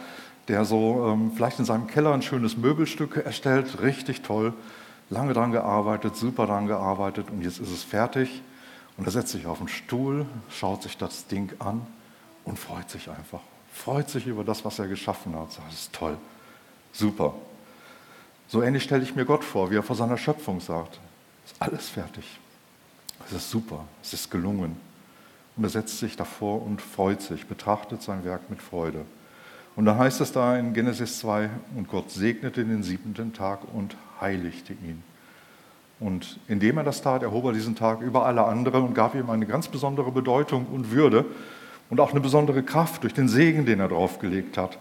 der 0.47 0.63
so 0.63 1.07
ähm, 1.07 1.31
vielleicht 1.35 1.59
in 1.59 1.65
seinem 1.65 1.87
Keller 1.87 2.13
ein 2.13 2.21
schönes 2.21 2.55
Möbelstück 2.55 3.17
erstellt, 3.17 3.81
richtig 3.81 4.21
toll, 4.21 4.53
lange 5.09 5.33
daran 5.33 5.51
gearbeitet, 5.51 6.15
super 6.15 6.45
daran 6.45 6.67
gearbeitet 6.67 7.31
und 7.31 7.41
jetzt 7.41 7.59
ist 7.59 7.71
es 7.71 7.83
fertig. 7.83 8.41
Und 8.97 9.05
er 9.05 9.11
setzt 9.11 9.29
sich 9.29 9.45
auf 9.45 9.57
den 9.57 9.67
Stuhl, 9.67 10.25
schaut 10.49 10.83
sich 10.83 10.97
das 10.97 11.27
Ding 11.27 11.51
an 11.59 11.85
und 12.45 12.57
freut 12.59 12.89
sich 12.89 13.09
einfach. 13.09 13.41
Freut 13.73 14.09
sich 14.09 14.25
über 14.27 14.43
das, 14.43 14.63
was 14.63 14.79
er 14.79 14.87
geschaffen 14.87 15.35
hat. 15.35 15.49
Das 15.67 15.73
ist 15.73 15.93
toll, 15.93 16.17
super. 16.93 17.33
So 18.47 18.61
ähnlich 18.61 18.83
stelle 18.83 19.03
ich 19.03 19.15
mir 19.15 19.25
Gott 19.25 19.43
vor, 19.43 19.71
wie 19.71 19.75
er 19.75 19.83
vor 19.83 19.95
seiner 19.95 20.17
Schöpfung 20.17 20.59
sagt. 20.59 20.99
Es 21.45 21.51
ist 21.51 21.61
alles 21.61 21.89
fertig. 21.89 22.39
Es 23.27 23.33
ist 23.33 23.49
super, 23.49 23.85
es 24.03 24.13
ist 24.13 24.29
gelungen. 24.29 24.77
Und 25.57 25.63
er 25.63 25.69
setzt 25.69 25.99
sich 25.99 26.15
davor 26.15 26.61
und 26.61 26.81
freut 26.81 27.21
sich, 27.21 27.47
betrachtet 27.47 28.01
sein 28.01 28.23
Werk 28.25 28.49
mit 28.49 28.61
Freude. 28.61 29.05
Und 29.75 29.85
dann 29.85 29.97
heißt 29.97 30.21
es 30.21 30.31
da 30.31 30.57
in 30.57 30.73
Genesis 30.73 31.19
2, 31.19 31.49
und 31.75 31.87
Gott 31.89 32.11
segnete 32.11 32.63
den 32.63 32.83
siebenten 32.83 33.33
Tag 33.33 33.59
und 33.73 33.95
heiligte 34.21 34.73
ihn. 34.73 35.03
Und 35.99 36.39
indem 36.47 36.77
er 36.77 36.83
das 36.83 37.01
tat, 37.01 37.23
erhob 37.23 37.45
er 37.45 37.53
diesen 37.53 37.75
Tag 37.75 38.01
über 38.01 38.25
alle 38.25 38.43
anderen 38.43 38.83
und 38.83 38.93
gab 38.93 39.15
ihm 39.15 39.29
eine 39.29 39.45
ganz 39.45 39.67
besondere 39.67 40.11
Bedeutung 40.11 40.67
und 40.67 40.91
Würde 40.91 41.25
und 41.89 41.99
auch 41.99 42.11
eine 42.11 42.19
besondere 42.19 42.63
Kraft 42.63 43.03
durch 43.03 43.13
den 43.13 43.29
Segen, 43.29 43.65
den 43.65 43.79
er 43.79 43.87
draufgelegt 43.87 44.57
hat. 44.57 44.77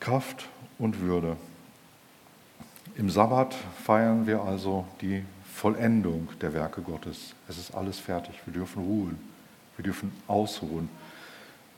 Kraft 0.00 0.48
und 0.78 1.00
Würde. 1.00 1.36
Im 2.96 3.10
Sabbat 3.10 3.54
feiern 3.84 4.26
wir 4.26 4.42
also 4.42 4.84
die 5.00 5.24
Vollendung 5.52 6.28
der 6.40 6.52
Werke 6.54 6.82
Gottes. 6.82 7.34
Es 7.48 7.58
ist 7.58 7.74
alles 7.74 7.98
fertig. 7.98 8.34
Wir 8.44 8.54
dürfen 8.54 8.84
ruhen. 8.84 9.18
Wir 9.76 9.84
dürfen 9.84 10.12
ausruhen. 10.26 10.88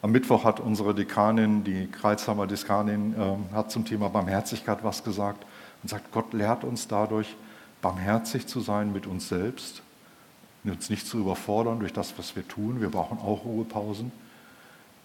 Am 0.02 0.12
Mittwoch 0.12 0.44
hat 0.44 0.60
unsere 0.60 0.94
Dekanin, 0.94 1.64
die 1.64 1.88
Kreuzheimer 1.88 2.46
Dekanin, 2.46 3.14
äh, 3.14 3.54
hat 3.54 3.70
zum 3.70 3.84
Thema 3.84 4.08
Barmherzigkeit 4.08 4.78
was 4.82 5.02
gesagt 5.02 5.44
und 5.82 5.88
sagt, 5.88 6.12
Gott 6.12 6.32
lehrt 6.32 6.64
uns 6.64 6.86
dadurch, 6.86 7.34
barmherzig 7.82 8.46
zu 8.46 8.60
sein 8.60 8.92
mit 8.92 9.06
uns 9.06 9.28
selbst, 9.28 9.82
uns 10.64 10.90
nicht 10.90 11.06
zu 11.06 11.18
überfordern 11.18 11.80
durch 11.80 11.92
das, 11.92 12.18
was 12.18 12.36
wir 12.36 12.46
tun. 12.46 12.80
Wir 12.80 12.90
brauchen 12.90 13.18
auch 13.18 13.44
Ruhepausen. 13.44 14.12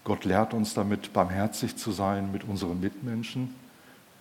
Gott 0.04 0.24
lehrt 0.24 0.54
uns 0.54 0.74
damit, 0.74 1.12
barmherzig 1.12 1.76
zu 1.76 1.92
sein 1.92 2.32
mit 2.32 2.44
unseren 2.44 2.80
Mitmenschen, 2.80 3.54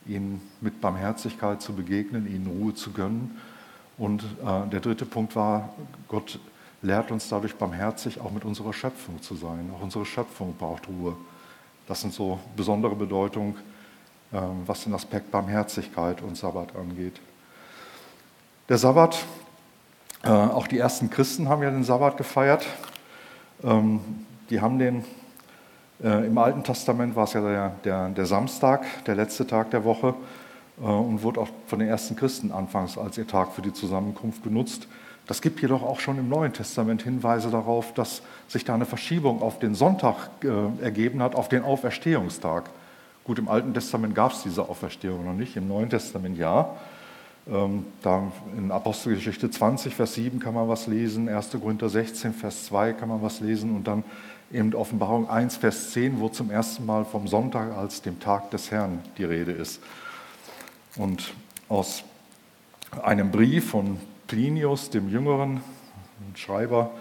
ihnen 0.05 0.41
mit 0.61 0.81
Barmherzigkeit 0.81 1.61
zu 1.61 1.73
begegnen, 1.73 2.27
ihnen 2.27 2.47
Ruhe 2.47 2.73
zu 2.73 2.91
gönnen. 2.91 3.37
Und 3.97 4.23
äh, 4.23 4.67
der 4.69 4.79
dritte 4.79 5.05
Punkt 5.05 5.35
war, 5.35 5.69
Gott 6.07 6.39
lehrt 6.81 7.11
uns 7.11 7.29
dadurch 7.29 7.55
barmherzig 7.55 8.19
auch 8.19 8.31
mit 8.31 8.43
unserer 8.43 8.73
Schöpfung 8.73 9.21
zu 9.21 9.35
sein. 9.35 9.71
Auch 9.75 9.81
unsere 9.81 10.05
Schöpfung 10.05 10.55
braucht 10.57 10.87
Ruhe. 10.87 11.15
Das 11.87 12.01
sind 12.01 12.13
so 12.13 12.39
besondere 12.55 12.95
Bedeutungen, 12.95 13.55
ähm, 14.33 14.63
was 14.65 14.83
den 14.83 14.93
Aspekt 14.93 15.31
Barmherzigkeit 15.31 16.21
und 16.21 16.37
Sabbat 16.37 16.75
angeht. 16.75 17.19
Der 18.69 18.77
Sabbat, 18.77 19.25
äh, 20.23 20.29
auch 20.29 20.67
die 20.67 20.77
ersten 20.77 21.09
Christen 21.09 21.49
haben 21.49 21.61
ja 21.61 21.69
den 21.69 21.83
Sabbat 21.83 22.17
gefeiert. 22.17 22.65
Ähm, 23.63 23.99
die 24.49 24.61
haben 24.61 24.79
den, 24.79 24.99
äh, 24.99 25.03
im 26.03 26.37
Alten 26.37 26.63
Testament 26.63 27.15
war 27.15 27.25
es 27.25 27.33
ja 27.33 27.41
der, 27.41 27.71
der, 27.83 28.09
der 28.09 28.25
Samstag, 28.25 28.85
der 29.05 29.15
letzte 29.15 29.45
Tag 29.45 29.71
der 29.71 29.83
Woche 29.83 30.15
äh, 30.81 30.85
und 30.85 31.23
wurde 31.23 31.39
auch 31.39 31.49
von 31.67 31.79
den 31.79 31.87
ersten 31.87 32.15
Christen 32.15 32.51
anfangs 32.51 32.97
als 32.97 33.17
ihr 33.17 33.27
Tag 33.27 33.51
für 33.51 33.61
die 33.61 33.73
Zusammenkunft 33.73 34.43
genutzt. 34.43 34.87
Das 35.27 35.41
gibt 35.41 35.61
jedoch 35.61 35.83
auch 35.83 35.99
schon 35.99 36.17
im 36.17 36.27
Neuen 36.27 36.51
Testament 36.51 37.03
Hinweise 37.03 37.51
darauf, 37.51 37.93
dass 37.93 38.21
sich 38.47 38.65
da 38.65 38.73
eine 38.73 38.85
Verschiebung 38.85 39.41
auf 39.41 39.59
den 39.59 39.75
Sonntag 39.75 40.15
äh, 40.43 40.83
ergeben 40.83 41.21
hat, 41.21 41.35
auf 41.35 41.47
den 41.47 41.63
Auferstehungstag. 41.63 42.69
Gut, 43.23 43.37
im 43.37 43.47
Alten 43.47 43.73
Testament 43.73 44.15
gab 44.15 44.31
es 44.31 44.43
diese 44.43 44.67
Auferstehung 44.67 45.23
noch 45.23 45.33
nicht, 45.33 45.55
im 45.55 45.67
Neuen 45.67 45.89
Testament 45.89 46.37
ja. 46.37 46.75
Ähm, 47.49 47.85
da 48.03 48.31
in 48.55 48.71
Apostelgeschichte 48.71 49.49
20, 49.49 49.95
Vers 49.95 50.13
7 50.13 50.39
kann 50.39 50.53
man 50.53 50.67
was 50.67 50.87
lesen, 50.87 51.27
1. 51.27 51.51
Korinther 51.51 51.89
16, 51.89 52.33
Vers 52.33 52.65
2 52.65 52.93
kann 52.93 53.09
man 53.09 53.21
was 53.21 53.39
lesen 53.39 53.75
und 53.75 53.87
dann 53.87 54.03
eben 54.51 54.73
Offenbarung 54.75 55.29
1, 55.29 55.57
Vers 55.57 55.91
10, 55.91 56.19
wo 56.19 56.29
zum 56.29 56.51
ersten 56.51 56.85
Mal 56.85 57.03
vom 57.03 57.27
Sonntag 57.27 57.75
als 57.75 58.01
dem 58.01 58.19
Tag 58.19 58.51
des 58.51 58.69
Herrn 58.69 58.99
die 59.17 59.23
Rede 59.23 59.51
ist. 59.51 59.81
Und 60.97 61.33
aus 61.67 62.03
einem 63.01 63.31
Brief 63.31 63.71
von 63.71 63.97
Plinius, 64.27 64.89
dem 64.89 65.09
Jüngeren, 65.09 65.61
Schreiber 66.35 66.91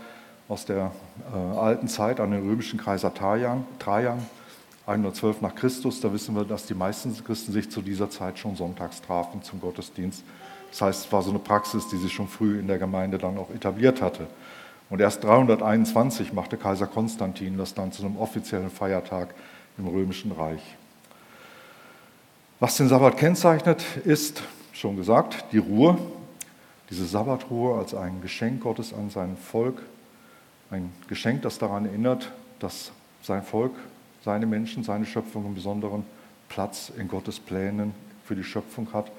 aus 0.49 0.64
der 0.64 0.92
äh, 1.32 1.59
alten 1.59 1.87
Zeit 1.87 2.18
an 2.18 2.30
den 2.30 2.49
römischen 2.49 2.78
Kaiser 2.78 3.12
Trajan, 3.12 3.64
Trajan, 3.78 4.18
112 4.87 5.40
nach 5.40 5.54
Christus, 5.54 6.00
da 6.00 6.12
wissen 6.12 6.34
wir, 6.34 6.44
dass 6.44 6.66
die 6.66 6.75
meisten 6.75 7.14
Christen 7.25 7.52
sich 7.52 7.70
zu 7.70 7.82
dieser 7.82 8.10
Zeit 8.10 8.38
schon 8.38 8.56
sonntags 8.56 9.00
trafen 9.02 9.42
zum 9.42 9.60
Gottesdienst. 9.60 10.25
Das 10.70 10.80
heißt, 10.82 11.06
es 11.06 11.12
war 11.12 11.22
so 11.22 11.30
eine 11.30 11.38
Praxis, 11.38 11.88
die 11.88 11.96
sich 11.96 12.12
schon 12.12 12.28
früh 12.28 12.58
in 12.58 12.66
der 12.66 12.78
Gemeinde 12.78 13.18
dann 13.18 13.38
auch 13.38 13.50
etabliert 13.50 14.00
hatte. 14.00 14.26
Und 14.88 15.00
erst 15.00 15.22
321 15.22 16.32
machte 16.32 16.56
Kaiser 16.56 16.87
Konstantin 16.87 17.56
das 17.56 17.75
dann 17.75 17.92
zu 17.92 18.04
einem 18.04 18.16
offiziellen 18.16 18.70
Feiertag 18.70 19.34
im 19.78 19.87
römischen 19.87 20.32
Reich. 20.32 20.62
Was 22.58 22.76
den 22.76 22.88
Sabbat 22.88 23.16
kennzeichnet, 23.16 23.84
ist, 24.04 24.42
schon 24.72 24.96
gesagt, 24.96 25.44
die 25.52 25.58
Ruhe, 25.58 25.96
diese 26.90 27.06
Sabbatruhe 27.06 27.78
als 27.78 27.94
ein 27.94 28.20
Geschenk 28.20 28.62
Gottes 28.62 28.92
an 28.92 29.10
sein 29.10 29.37
Volk, 29.37 29.80
ein 30.70 30.92
Geschenk, 31.08 31.42
das 31.42 31.58
daran 31.58 31.87
erinnert, 31.87 32.32
dass 32.58 32.92
sein 33.22 33.42
Volk, 33.42 33.72
seine 34.24 34.46
Menschen, 34.46 34.84
seine 34.84 35.06
Schöpfung 35.06 35.44
einen 35.44 35.54
besonderen 35.54 36.04
Platz 36.48 36.92
in 36.96 37.08
Gottes 37.08 37.40
Plänen 37.40 37.94
für 38.24 38.34
die 38.34 38.44
Schöpfung 38.44 38.92
hat 38.92 39.10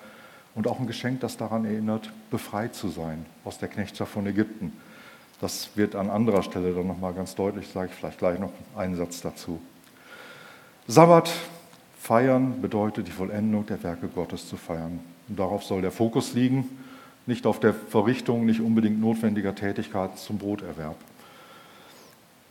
und 0.56 0.68
auch 0.68 0.80
ein 0.80 0.88
Geschenk, 0.88 1.22
das 1.22 1.38
daran 1.38 1.66
erinnert, 1.66 2.12
befreit 2.30 2.76
zu 2.76 2.90
sein 2.90 3.26
aus 3.44 3.58
der 3.58 3.70
Knechtschaft 3.70 4.12
von 4.12 4.26
Ägypten. 4.28 4.74
Das 5.40 5.70
wird 5.76 5.96
an 5.96 6.10
anderer 6.10 6.44
Stelle 6.44 6.74
dann 6.74 6.88
nochmal 6.88 7.14
ganz 7.14 7.36
deutlich, 7.36 7.68
sage 7.68 7.90
ich 7.92 7.96
vielleicht 7.96 8.20
gleich 8.20 8.40
noch 8.40 8.52
einen 8.76 8.96
Satz 8.96 9.22
dazu. 9.22 9.60
Sabbat 10.88 11.32
feiern 12.00 12.62
bedeutet 12.62 13.08
die 13.08 13.12
Vollendung 13.12 13.66
der 13.66 13.82
Werke 13.82 14.08
Gottes 14.08 14.48
zu 14.48 14.58
feiern. 14.58 15.00
Und 15.28 15.40
darauf 15.40 15.64
soll 15.64 15.82
der 15.82 15.92
Fokus 15.92 16.34
liegen 16.34 16.70
nicht 17.26 17.46
auf 17.46 17.60
der 17.60 17.74
Verrichtung 17.74 18.46
nicht 18.46 18.62
unbedingt 18.62 19.00
notwendiger 19.00 19.54
Tätigkeiten 19.56 20.18
zum 20.18 20.38
Broterwerb. 20.38 20.98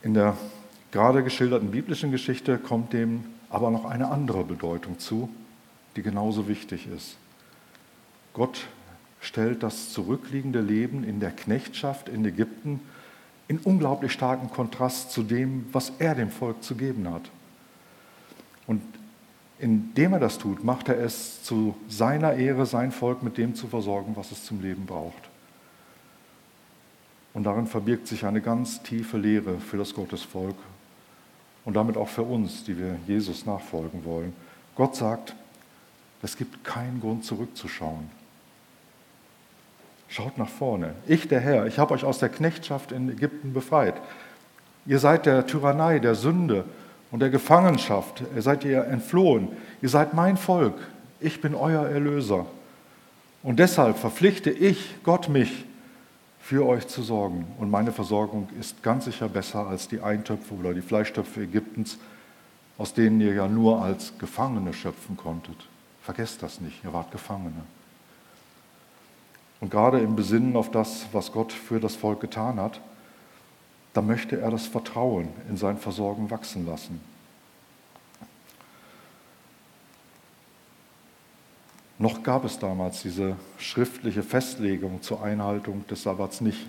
In 0.02 0.14
der 0.14 0.36
gerade 0.92 1.22
geschilderten 1.22 1.70
biblischen 1.70 2.10
Geschichte 2.10 2.58
kommt 2.58 2.92
dem 2.92 3.24
aber 3.50 3.70
noch 3.70 3.84
eine 3.84 4.10
andere 4.10 4.44
Bedeutung 4.44 4.98
zu, 4.98 5.28
die 5.96 6.02
genauso 6.02 6.48
wichtig 6.48 6.86
ist. 6.86 7.16
Gott 8.32 8.68
stellt 9.20 9.62
das 9.62 9.90
zurückliegende 9.92 10.60
Leben 10.60 11.04
in 11.04 11.20
der 11.20 11.32
Knechtschaft 11.32 12.08
in 12.08 12.24
Ägypten 12.24 12.80
in 13.48 13.58
unglaublich 13.58 14.12
starken 14.12 14.48
Kontrast 14.48 15.10
zu 15.10 15.24
dem, 15.24 15.66
was 15.72 15.92
er 15.98 16.14
dem 16.14 16.30
Volk 16.30 16.62
zu 16.62 16.76
geben 16.76 17.12
hat. 17.12 17.28
Und 18.68 18.80
indem 19.58 20.12
er 20.12 20.20
das 20.20 20.38
tut, 20.38 20.62
macht 20.62 20.88
er 20.88 20.98
es 20.98 21.42
zu 21.42 21.74
seiner 21.88 22.34
Ehre, 22.34 22.64
sein 22.64 22.92
Volk 22.92 23.24
mit 23.24 23.36
dem 23.36 23.56
zu 23.56 23.66
versorgen, 23.66 24.14
was 24.14 24.30
es 24.30 24.44
zum 24.44 24.62
Leben 24.62 24.86
braucht. 24.86 25.28
Und 27.34 27.42
darin 27.44 27.66
verbirgt 27.66 28.06
sich 28.06 28.24
eine 28.24 28.40
ganz 28.40 28.82
tiefe 28.82 29.18
Lehre 29.18 29.58
für 29.58 29.76
das 29.76 29.94
Gottesvolk 29.94 30.56
und 31.70 31.74
damit 31.74 31.96
auch 31.96 32.08
für 32.08 32.24
uns, 32.24 32.64
die 32.64 32.76
wir 32.76 32.96
Jesus 33.06 33.46
nachfolgen 33.46 34.04
wollen. 34.04 34.32
Gott 34.74 34.96
sagt, 34.96 35.36
es 36.20 36.36
gibt 36.36 36.64
keinen 36.64 37.00
Grund 37.00 37.24
zurückzuschauen. 37.24 38.10
Schaut 40.08 40.36
nach 40.36 40.48
vorne. 40.48 40.94
Ich, 41.06 41.28
der 41.28 41.38
Herr, 41.38 41.66
ich 41.66 41.78
habe 41.78 41.94
euch 41.94 42.02
aus 42.02 42.18
der 42.18 42.28
Knechtschaft 42.28 42.90
in 42.90 43.08
Ägypten 43.08 43.52
befreit. 43.52 43.94
Ihr 44.84 44.98
seid 44.98 45.26
der 45.26 45.46
Tyrannei, 45.46 46.00
der 46.00 46.16
Sünde 46.16 46.64
und 47.12 47.20
der 47.20 47.30
Gefangenschaft. 47.30 48.24
Ihr 48.34 48.42
seid 48.42 48.64
ihr 48.64 48.86
entflohen. 48.86 49.50
Ihr 49.80 49.90
seid 49.90 50.12
mein 50.12 50.36
Volk. 50.36 50.74
Ich 51.20 51.40
bin 51.40 51.54
euer 51.54 51.86
Erlöser. 51.86 52.46
Und 53.44 53.60
deshalb 53.60 53.96
verpflichte 53.96 54.50
ich, 54.50 54.96
Gott, 55.04 55.28
mich, 55.28 55.66
für 56.50 56.66
euch 56.66 56.88
zu 56.88 57.02
sorgen. 57.02 57.46
Und 57.60 57.70
meine 57.70 57.92
Versorgung 57.92 58.48
ist 58.58 58.82
ganz 58.82 59.04
sicher 59.04 59.28
besser 59.28 59.68
als 59.68 59.86
die 59.86 60.00
Eintöpfe 60.00 60.52
oder 60.52 60.74
die 60.74 60.80
Fleischtöpfe 60.80 61.42
Ägyptens, 61.42 61.96
aus 62.76 62.92
denen 62.92 63.20
ihr 63.20 63.34
ja 63.34 63.46
nur 63.46 63.80
als 63.80 64.18
Gefangene 64.18 64.72
schöpfen 64.72 65.16
konntet. 65.16 65.54
Vergesst 66.02 66.42
das 66.42 66.60
nicht, 66.60 66.82
ihr 66.82 66.92
wart 66.92 67.12
Gefangene. 67.12 67.62
Und 69.60 69.70
gerade 69.70 70.00
im 70.00 70.16
Besinnen 70.16 70.56
auf 70.56 70.72
das, 70.72 71.06
was 71.12 71.30
Gott 71.30 71.52
für 71.52 71.78
das 71.78 71.94
Volk 71.94 72.18
getan 72.18 72.58
hat, 72.58 72.80
da 73.92 74.02
möchte 74.02 74.40
er 74.40 74.50
das 74.50 74.66
Vertrauen 74.66 75.28
in 75.48 75.56
sein 75.56 75.78
Versorgen 75.78 76.32
wachsen 76.32 76.66
lassen. 76.66 77.00
Noch 82.00 82.22
gab 82.22 82.46
es 82.46 82.58
damals 82.58 83.02
diese 83.02 83.36
schriftliche 83.58 84.22
Festlegung 84.22 85.02
zur 85.02 85.22
Einhaltung 85.22 85.86
des 85.86 86.02
Sabbats 86.02 86.40
nicht. 86.40 86.66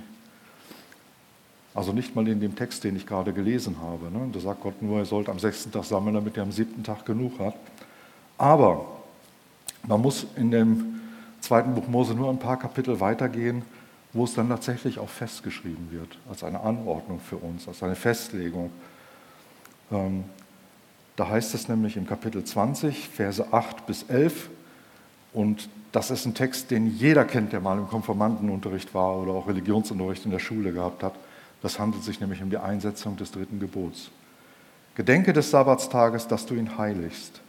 Also 1.73 1.93
nicht 1.93 2.17
mal 2.17 2.27
in 2.27 2.41
dem 2.41 2.53
Text, 2.53 2.83
den 2.83 2.97
ich 2.97 3.07
gerade 3.07 3.31
gelesen 3.31 3.77
habe. 3.79 4.11
Ne? 4.11 4.29
Da 4.33 4.41
sagt 4.41 4.59
Gott 4.59 4.81
nur, 4.81 4.99
er 4.99 5.05
sollt 5.05 5.29
am 5.29 5.39
sechsten 5.39 5.71
Tag 5.71 5.85
sammeln, 5.85 6.15
damit 6.15 6.35
er 6.35 6.43
am 6.43 6.51
siebten 6.51 6.83
Tag 6.83 7.05
genug 7.05 7.39
hat. 7.39 7.55
Aber 8.37 8.85
man 9.87 10.01
muss 10.01 10.27
in 10.35 10.51
dem 10.51 10.99
zweiten 11.39 11.75
Buch 11.75 11.87
Mose 11.87 12.13
nur 12.13 12.29
ein 12.29 12.39
paar 12.39 12.59
Kapitel 12.59 12.99
weitergehen, 12.99 13.61
wo 14.11 14.25
es 14.25 14.33
dann 14.33 14.49
tatsächlich 14.49 14.99
auch 14.99 15.07
festgeschrieben 15.07 15.91
wird, 15.91 16.17
als 16.29 16.43
eine 16.43 16.59
Anordnung 16.59 17.21
für 17.21 17.37
uns, 17.37 17.69
als 17.69 17.81
eine 17.83 17.95
Festlegung. 17.95 18.69
Ähm, 19.93 20.25
da 21.15 21.29
heißt 21.29 21.55
es 21.55 21.69
nämlich 21.69 21.95
im 21.95 22.05
Kapitel 22.05 22.43
20, 22.43 23.07
Verse 23.07 23.53
8 23.53 23.85
bis 23.87 24.03
11, 24.03 24.49
und 25.33 25.69
das 25.91 26.11
ist 26.11 26.25
ein 26.25 26.33
Text, 26.33 26.71
den 26.71 26.97
jeder 26.97 27.25
kennt, 27.25 27.53
der 27.53 27.59
mal 27.59 27.77
im 27.77 27.87
Konformantenunterricht 27.87 28.93
war 28.93 29.17
oder 29.17 29.31
auch 29.31 29.47
Religionsunterricht 29.47 30.25
in 30.25 30.31
der 30.31 30.39
Schule 30.39 30.71
gehabt 30.71 31.03
hat. 31.03 31.13
Das 31.61 31.79
handelt 31.79 32.03
sich 32.03 32.19
nämlich 32.19 32.41
um 32.41 32.49
die 32.49 32.57
Einsetzung 32.57 33.17
des 33.17 33.31
dritten 33.31 33.59
Gebots. 33.59 34.09
Gedenke 34.95 35.33
des 35.33 35.51
Sabbatstages, 35.51 36.27
dass 36.27 36.45
du 36.45 36.55
ihn 36.55 36.77
heiligst. 36.77 37.41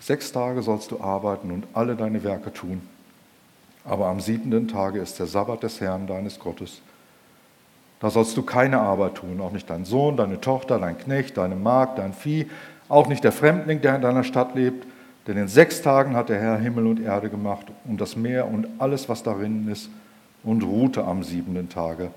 Sechs 0.00 0.32
Tage 0.32 0.62
sollst 0.62 0.90
du 0.90 1.00
arbeiten 1.00 1.50
und 1.50 1.66
alle 1.72 1.96
deine 1.96 2.22
Werke 2.24 2.52
tun. 2.52 2.82
Aber 3.84 4.06
am 4.06 4.20
siebenten 4.20 4.68
Tage 4.68 5.00
ist 5.00 5.18
der 5.18 5.26
Sabbat 5.26 5.62
des 5.62 5.80
Herrn 5.80 6.06
deines 6.06 6.38
Gottes. 6.38 6.80
Da 8.00 8.10
sollst 8.10 8.36
du 8.36 8.42
keine 8.42 8.80
Arbeit 8.80 9.16
tun, 9.16 9.40
auch 9.40 9.52
nicht 9.52 9.68
dein 9.70 9.84
Sohn, 9.84 10.16
deine 10.16 10.40
Tochter, 10.40 10.78
dein 10.78 10.98
Knecht, 10.98 11.36
deine 11.36 11.54
Magd, 11.54 11.98
dein 11.98 12.12
Vieh, 12.12 12.50
auch 12.88 13.06
nicht 13.06 13.24
der 13.24 13.32
Fremdling, 13.32 13.80
der 13.80 13.96
in 13.96 14.02
deiner 14.02 14.24
Stadt 14.24 14.54
lebt, 14.54 14.86
denn 15.26 15.36
in 15.36 15.48
sechs 15.48 15.80
Tagen 15.82 16.16
hat 16.16 16.28
der 16.28 16.40
Herr 16.40 16.58
Himmel 16.58 16.86
und 16.86 17.00
Erde 17.00 17.30
gemacht 17.30 17.66
und 17.84 18.00
das 18.00 18.16
Meer 18.16 18.46
und 18.46 18.66
alles, 18.78 19.08
was 19.08 19.22
darin 19.22 19.68
ist, 19.68 19.88
und 20.42 20.62
ruhte 20.62 21.04
am 21.04 21.22
siebenten 21.22 21.70
Tage. 21.70 22.10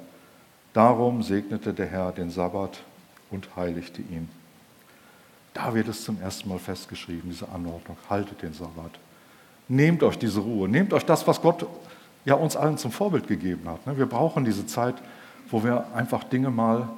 Darum 0.73 1.23
segnete 1.23 1.73
der 1.73 1.87
Herr 1.87 2.11
den 2.11 2.29
Sabbat 2.29 2.83
und 3.31 3.55
heiligte 3.55 4.01
ihn. 4.01 4.29
Da 5.53 5.73
wird 5.73 5.87
es 5.87 6.03
zum 6.03 6.21
ersten 6.21 6.49
Mal 6.49 6.59
festgeschrieben, 6.59 7.29
diese 7.29 7.49
Anordnung. 7.49 7.97
Haltet 8.09 8.43
den 8.43 8.53
Sabbat. 8.53 8.91
Nehmt 9.67 10.03
euch 10.03 10.19
diese 10.19 10.41
Ruhe. 10.41 10.67
Nehmt 10.67 10.93
euch 10.93 11.05
das, 11.05 11.25
was 11.25 11.41
Gott 11.41 11.65
ja 12.25 12.35
uns 12.35 12.55
allen 12.55 12.77
zum 12.77 12.91
Vorbild 12.91 13.27
gegeben 13.27 13.67
hat. 13.67 13.87
Ne? 13.87 13.97
Wir 13.97 14.05
brauchen 14.05 14.45
diese 14.45 14.67
Zeit, 14.67 14.95
wo 15.49 15.63
wir 15.63 15.87
einfach 15.95 16.23
Dinge 16.25 16.51
mal 16.51 16.89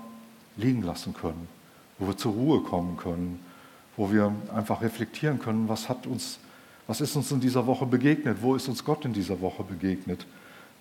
liegen 0.57 0.81
lassen 0.81 1.13
können, 1.13 1.47
wo 1.99 2.07
wir 2.07 2.17
zur 2.17 2.33
Ruhe 2.33 2.61
kommen 2.61 2.97
können, 2.97 3.39
wo 3.99 4.09
wir 4.13 4.33
einfach 4.55 4.81
reflektieren 4.81 5.39
können, 5.39 5.67
was 5.67 5.89
hat 5.89 6.07
uns, 6.07 6.39
was 6.87 7.01
ist 7.01 7.17
uns 7.17 7.33
in 7.33 7.41
dieser 7.41 7.67
Woche 7.67 7.85
begegnet, 7.85 8.37
wo 8.39 8.55
ist 8.55 8.69
uns 8.69 8.85
Gott 8.85 9.03
in 9.03 9.11
dieser 9.11 9.41
Woche 9.41 9.61
begegnet. 9.61 10.25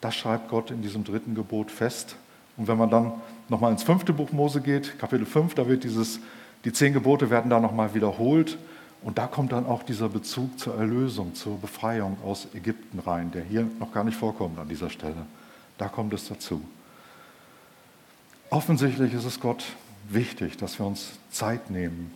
Das 0.00 0.14
schreibt 0.14 0.48
Gott 0.48 0.70
in 0.70 0.82
diesem 0.82 1.02
dritten 1.02 1.34
Gebot 1.34 1.72
fest. 1.72 2.14
Und 2.56 2.68
wenn 2.68 2.78
man 2.78 2.90
dann 2.90 3.14
nochmal 3.48 3.72
ins 3.72 3.82
fünfte 3.82 4.12
Buch 4.12 4.30
Mose 4.30 4.60
geht, 4.60 5.00
Kapitel 5.00 5.26
5, 5.26 5.56
da 5.56 5.66
wird 5.66 5.82
dieses, 5.82 6.20
die 6.64 6.72
zehn 6.72 6.92
Gebote 6.92 7.28
werden 7.28 7.50
da 7.50 7.58
nochmal 7.58 7.92
wiederholt. 7.92 8.56
Und 9.02 9.18
da 9.18 9.26
kommt 9.26 9.50
dann 9.50 9.66
auch 9.66 9.82
dieser 9.82 10.08
Bezug 10.08 10.56
zur 10.56 10.76
Erlösung, 10.76 11.34
zur 11.34 11.58
Befreiung 11.58 12.18
aus 12.24 12.46
Ägypten 12.54 13.00
rein, 13.00 13.32
der 13.32 13.42
hier 13.42 13.66
noch 13.80 13.92
gar 13.92 14.04
nicht 14.04 14.16
vorkommt 14.16 14.60
an 14.60 14.68
dieser 14.68 14.90
Stelle. 14.90 15.26
Da 15.76 15.88
kommt 15.88 16.12
es 16.12 16.28
dazu. 16.28 16.62
Offensichtlich 18.48 19.12
ist 19.12 19.24
es 19.24 19.40
Gott 19.40 19.64
wichtig, 20.08 20.56
dass 20.56 20.78
wir 20.78 20.86
uns 20.86 21.18
Zeit 21.32 21.68
nehmen, 21.68 22.12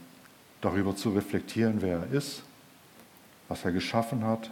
darüber 0.63 0.97
zu 0.97 1.11
reflektieren, 1.11 1.83
wer 1.83 1.99
er 1.99 2.13
ist, 2.13 2.43
was 3.49 3.65
er 3.67 3.73
geschaffen 3.73 4.25
hat 4.25 4.51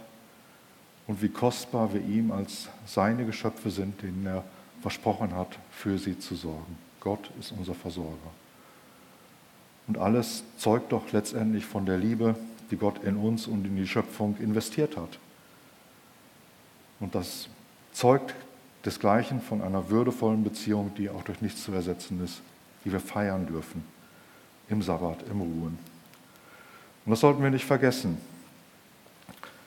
und 1.07 1.23
wie 1.23 1.29
kostbar 1.29 1.91
wir 1.93 2.01
ihm 2.01 2.31
als 2.31 2.69
seine 2.85 3.25
Geschöpfe 3.25 3.71
sind, 3.71 4.03
denen 4.03 4.27
er 4.27 4.43
versprochen 4.81 5.35
hat, 5.35 5.57
für 5.71 5.97
sie 5.97 6.19
zu 6.19 6.35
sorgen. 6.35 6.77
Gott 6.99 7.31
ist 7.39 7.51
unser 7.51 7.73
Versorger. 7.73 8.31
Und 9.87 9.97
alles 9.97 10.43
zeugt 10.57 10.91
doch 10.91 11.11
letztendlich 11.11 11.65
von 11.65 11.85
der 11.85 11.97
Liebe, 11.97 12.35
die 12.69 12.77
Gott 12.77 13.03
in 13.03 13.17
uns 13.17 13.47
und 13.47 13.65
in 13.65 13.75
die 13.75 13.87
Schöpfung 13.87 14.37
investiert 14.37 14.95
hat. 14.95 15.17
Und 16.99 17.15
das 17.15 17.47
zeugt 17.91 18.35
desgleichen 18.85 19.41
von 19.41 19.61
einer 19.61 19.89
würdevollen 19.89 20.43
Beziehung, 20.43 20.91
die 20.95 21.09
auch 21.09 21.23
durch 21.23 21.41
nichts 21.41 21.63
zu 21.63 21.71
ersetzen 21.71 22.23
ist, 22.23 22.41
die 22.85 22.91
wir 22.91 22.99
feiern 22.99 23.47
dürfen 23.47 23.83
im 24.69 24.81
Sabbat, 24.81 25.23
im 25.29 25.41
Ruhen. 25.41 25.90
Und 27.11 27.15
das 27.15 27.19
sollten 27.19 27.43
wir 27.43 27.49
nicht 27.49 27.65
vergessen. 27.65 28.17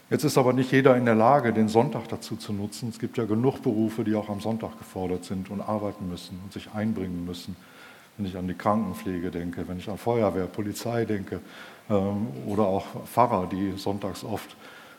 Jetzt 0.09 0.25
ist 0.25 0.39
aber 0.39 0.55
nicht 0.55 0.73
jeder 0.73 0.97
in 0.97 1.05
der 1.05 1.15
Lage, 1.15 1.53
den 1.53 1.69
Sonntag 1.69 2.09
dazu 2.09 2.37
zu 2.37 2.55
nutzen. 2.55 2.89
Es 2.89 2.99
gibt 2.99 3.19
ja 3.19 3.27
genug 3.27 3.61
Berufe, 3.61 4.03
die 4.03 4.15
auch 4.15 4.31
am 4.31 4.41
Sonntag 4.41 4.79
gefordert 4.79 5.27
sind 5.27 5.51
und 5.51 5.61
arbeiten 5.61 6.09
müssen 6.09 6.41
und 6.43 6.55
sich 6.55 6.71
einbringen 6.73 7.27
müssen. 7.27 7.55
Wenn 8.17 8.25
ich 8.25 8.39
an 8.39 8.49
die 8.49 8.55
Krankenpflege 8.55 9.31
denke, 9.31 9.69
wenn 9.69 9.77
ich 9.77 9.91
an 9.91 9.99
Feuerwehr, 9.99 10.47
Polizei 10.47 11.05
denke 11.05 11.41
ähm, 11.91 12.29
oder 12.47 12.63
auch 12.63 12.87
Pfarrer, 13.05 13.47
die 13.47 13.75
sonntags 13.77 14.25
oft 14.25 14.57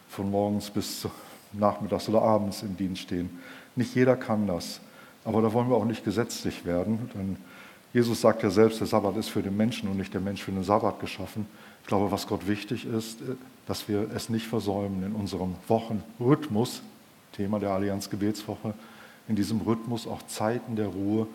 von 0.07 0.29
morgens 0.29 0.69
bis 0.69 1.07
nachmittags 1.51 2.07
oder 2.09 2.21
abends 2.21 2.61
im 2.61 2.77
Dienst 2.77 3.01
stehen. 3.01 3.39
Nicht 3.75 3.95
jeder 3.95 4.15
kann 4.15 4.45
das. 4.45 4.81
Aber 5.23 5.41
da 5.41 5.51
wollen 5.51 5.67
wir 5.71 5.77
auch 5.77 5.85
nicht 5.85 6.05
gesetzlich 6.05 6.63
werden. 6.63 7.09
Denn 7.15 7.37
Jesus 7.95 8.19
sagt 8.19 8.43
ja 8.43 8.49
selbst, 8.49 8.81
der 8.81 8.87
Sabbat 8.87 9.15
ist 9.15 9.29
für 9.29 9.41
den 9.41 9.55
Menschen 9.55 9.87
und 9.87 9.95
nicht 9.95 10.13
der 10.13 10.19
Mensch 10.19 10.43
für 10.43 10.51
den 10.51 10.65
Sabbat 10.65 10.99
geschaffen. 10.99 11.47
Ich 11.81 11.87
glaube, 11.87 12.11
was 12.11 12.27
Gott 12.27 12.45
wichtig 12.45 12.85
ist, 12.85 13.19
dass 13.67 13.87
wir 13.87 14.09
es 14.13 14.27
nicht 14.27 14.47
versäumen, 14.47 15.01
in 15.01 15.13
unserem 15.13 15.55
Wochenrhythmus, 15.69 16.81
Thema 17.31 17.57
der 17.57 17.69
Allianz 17.69 18.09
Gebetswoche, 18.09 18.73
in 19.29 19.37
diesem 19.37 19.61
Rhythmus 19.61 20.07
auch 20.07 20.21
Zeiten 20.27 20.75
der 20.75 20.87
Ruhe 20.87 21.25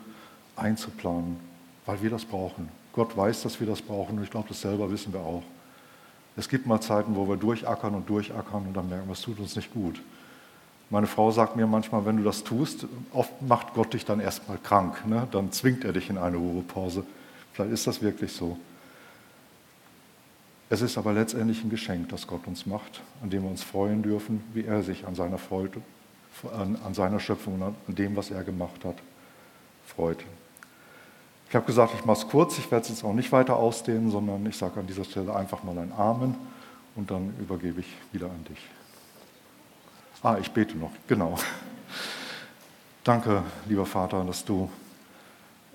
einzuplanen, 0.54 1.38
weil 1.86 2.02
wir 2.02 2.10
das 2.10 2.26
brauchen. 2.26 2.68
Gott 2.92 3.16
weiß, 3.16 3.42
dass 3.42 3.58
wir 3.58 3.66
das 3.66 3.80
brauchen 3.80 4.18
und 4.18 4.24
ich 4.24 4.30
glaube, 4.30 4.48
das 4.48 4.60
selber 4.60 4.90
wissen 4.90 5.14
wir 5.14 5.20
auch. 5.20 5.44
Es 6.36 6.46
gibt 6.46 6.66
mal 6.66 6.82
Zeiten, 6.82 7.16
wo 7.16 7.26
wir 7.26 7.38
durchackern 7.38 7.94
und 7.94 8.06
durchackern 8.06 8.66
und 8.66 8.76
dann 8.76 8.90
merken 8.90 9.08
wir, 9.08 9.14
es 9.14 9.22
tut 9.22 9.40
uns 9.40 9.56
nicht 9.56 9.72
gut. 9.72 9.98
Meine 10.90 11.06
Frau 11.06 11.30
sagt 11.30 11.54
mir 11.54 11.68
manchmal, 11.68 12.04
wenn 12.04 12.16
du 12.16 12.24
das 12.24 12.42
tust, 12.42 12.86
oft 13.12 13.40
macht 13.42 13.74
Gott 13.74 13.94
dich 13.94 14.04
dann 14.04 14.18
erstmal 14.18 14.58
krank. 14.58 15.06
Ne? 15.06 15.26
Dann 15.30 15.52
zwingt 15.52 15.84
er 15.84 15.92
dich 15.92 16.10
in 16.10 16.18
eine 16.18 16.36
Ruhepause. 16.36 17.04
Vielleicht 17.52 17.72
ist 17.72 17.86
das 17.86 18.02
wirklich 18.02 18.32
so. 18.32 18.58
Es 20.68 20.82
ist 20.82 20.98
aber 20.98 21.12
letztendlich 21.12 21.62
ein 21.64 21.70
Geschenk, 21.70 22.08
das 22.08 22.26
Gott 22.26 22.46
uns 22.46 22.66
macht, 22.66 23.02
an 23.22 23.30
dem 23.30 23.42
wir 23.44 23.50
uns 23.50 23.62
freuen 23.62 24.02
dürfen, 24.02 24.42
wie 24.52 24.64
er 24.64 24.82
sich 24.82 25.06
an 25.06 25.14
seiner 25.14 25.38
Freude, 25.38 25.80
an, 26.52 26.76
an 26.84 26.94
seiner 26.94 27.20
Schöpfung, 27.20 27.62
an 27.62 27.74
dem, 27.86 28.16
was 28.16 28.30
er 28.30 28.42
gemacht 28.42 28.84
hat, 28.84 28.96
freut. 29.84 30.18
Ich 31.48 31.56
habe 31.56 31.66
gesagt, 31.66 31.94
ich 31.96 32.04
mache 32.04 32.18
es 32.18 32.28
kurz, 32.28 32.58
ich 32.58 32.70
werde 32.70 32.84
es 32.84 32.90
jetzt 32.90 33.04
auch 33.04 33.12
nicht 33.12 33.32
weiter 33.32 33.56
ausdehnen, 33.56 34.10
sondern 34.10 34.46
ich 34.46 34.56
sage 34.56 34.78
an 34.78 34.86
dieser 34.86 35.04
Stelle 35.04 35.34
einfach 35.34 35.64
mal 35.64 35.76
ein 35.78 35.92
Amen 35.92 36.36
und 36.94 37.10
dann 37.10 37.34
übergebe 37.40 37.80
ich 37.80 37.92
wieder 38.12 38.26
an 38.26 38.44
dich. 38.48 38.60
Ah, 40.22 40.36
ich 40.38 40.50
bete 40.50 40.76
noch, 40.76 40.90
genau. 41.08 41.34
Danke, 43.04 43.42
lieber 43.66 43.86
Vater, 43.86 44.22
dass 44.22 44.44
du 44.44 44.68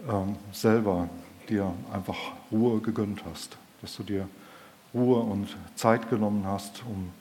ähm, 0.07 0.35
selber 0.51 1.09
dir 1.49 1.73
einfach 1.91 2.15
Ruhe 2.51 2.79
gegönnt 2.79 3.23
hast, 3.25 3.57
dass 3.81 3.95
du 3.97 4.03
dir 4.03 4.29
Ruhe 4.93 5.19
und 5.19 5.47
Zeit 5.73 6.11
genommen 6.11 6.45
hast, 6.45 6.83
um 6.85 7.11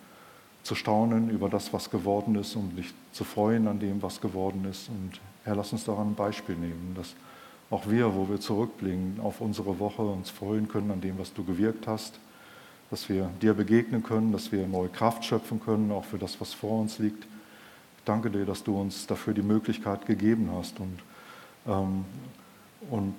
zu 0.65 0.75
staunen 0.75 1.31
über 1.31 1.49
das, 1.49 1.73
was 1.73 1.89
geworden 1.89 2.35
ist, 2.35 2.57
um 2.57 2.77
dich 2.77 2.93
zu 3.13 3.25
freuen 3.25 3.69
an 3.69 3.79
dem, 3.81 4.03
was 4.03 4.21
geworden 4.21 4.67
ist. 4.71 4.91
Und 4.91 5.19
Herr, 5.45 5.57
lass 5.57 5.73
uns 5.73 5.85
daran 5.85 6.09
ein 6.09 6.15
Beispiel 6.15 6.57
nehmen, 6.57 6.95
dass 6.95 7.15
auch 7.71 7.89
wir, 7.89 8.15
wo 8.15 8.29
wir 8.29 8.39
zurückblicken 8.39 9.19
auf 9.23 9.41
unsere 9.41 9.79
Woche, 9.79 10.03
uns 10.03 10.29
freuen 10.29 10.69
können 10.69 10.91
an 10.91 11.01
dem, 11.01 11.19
was 11.19 11.33
du 11.33 11.43
gewirkt 11.43 11.87
hast, 11.87 12.21
dass 12.95 13.09
wir 13.09 13.29
dir 13.43 13.55
begegnen 13.55 14.05
können, 14.05 14.31
dass 14.31 14.53
wir 14.53 14.69
neue 14.69 14.89
Kraft 14.89 15.25
schöpfen 15.25 15.61
können, 15.61 15.91
auch 15.91 16.05
für 16.05 16.17
das, 16.17 16.41
was 16.41 16.55
vor 16.55 16.81
uns 16.81 17.01
liegt. 17.01 17.25
Ich 17.25 18.05
danke 18.05 18.31
dir, 18.31 18.47
dass 18.47 18.63
du 18.63 18.81
uns 18.81 19.09
dafür 19.09 19.35
die 19.35 19.43
Möglichkeit 19.43 20.07
gegeben 20.07 20.49
hast 20.57 20.79
und, 20.79 21.01
ähm, 21.67 22.05
und 22.91 23.17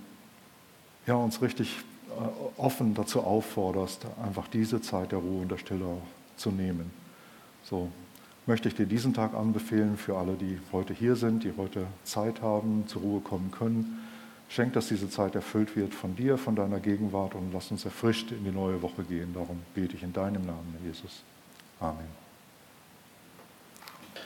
ja, 1.05 1.15
uns 1.15 1.41
richtig 1.41 1.75
äh, 2.07 2.57
offen 2.57 2.93
dazu 2.93 3.19
aufforderst, 3.19 4.05
einfach 4.25 4.47
diese 4.47 4.79
Zeit 4.79 5.11
der 5.11 5.19
Ruhe 5.19 5.41
und 5.41 5.51
der 5.51 5.57
Stille 5.57 5.97
zu 6.38 6.51
nehmen. 6.51 6.89
So 7.63 7.89
möchte 8.45 8.69
ich 8.69 8.75
dir 8.75 8.85
diesen 8.85 9.13
Tag 9.13 9.33
anbefehlen 9.33 9.97
für 9.97 10.17
alle, 10.17 10.35
die 10.35 10.57
heute 10.71 10.93
hier 10.93 11.17
sind, 11.17 11.43
die 11.43 11.51
heute 11.57 11.85
Zeit 12.05 12.41
haben, 12.41 12.85
zur 12.88 13.01
Ruhe 13.01 13.19
kommen 13.19 13.51
können. 13.51 14.04
Schenk, 14.49 14.73
dass 14.73 14.88
diese 14.88 15.10
Zeit 15.10 15.36
erfüllt 15.36 15.75
wird 15.75 15.93
von 15.93 16.15
dir, 16.15 16.38
von 16.38 16.55
deiner 16.55 16.79
Gegenwart 16.79 17.36
und 17.36 17.51
lass 17.51 17.71
uns 17.71 17.86
erfrischt 17.86 18.31
in 18.31 18.43
die 18.43 18.51
neue 18.51 18.81
Woche 18.81 19.03
gehen. 19.03 19.34
Darum 19.34 19.62
bete 19.73 19.95
ich 19.95 20.03
in 20.03 20.13
deinem 20.13 20.45
Namen, 20.45 20.75
Jesus. 20.84 21.23
Amen. 21.79 22.24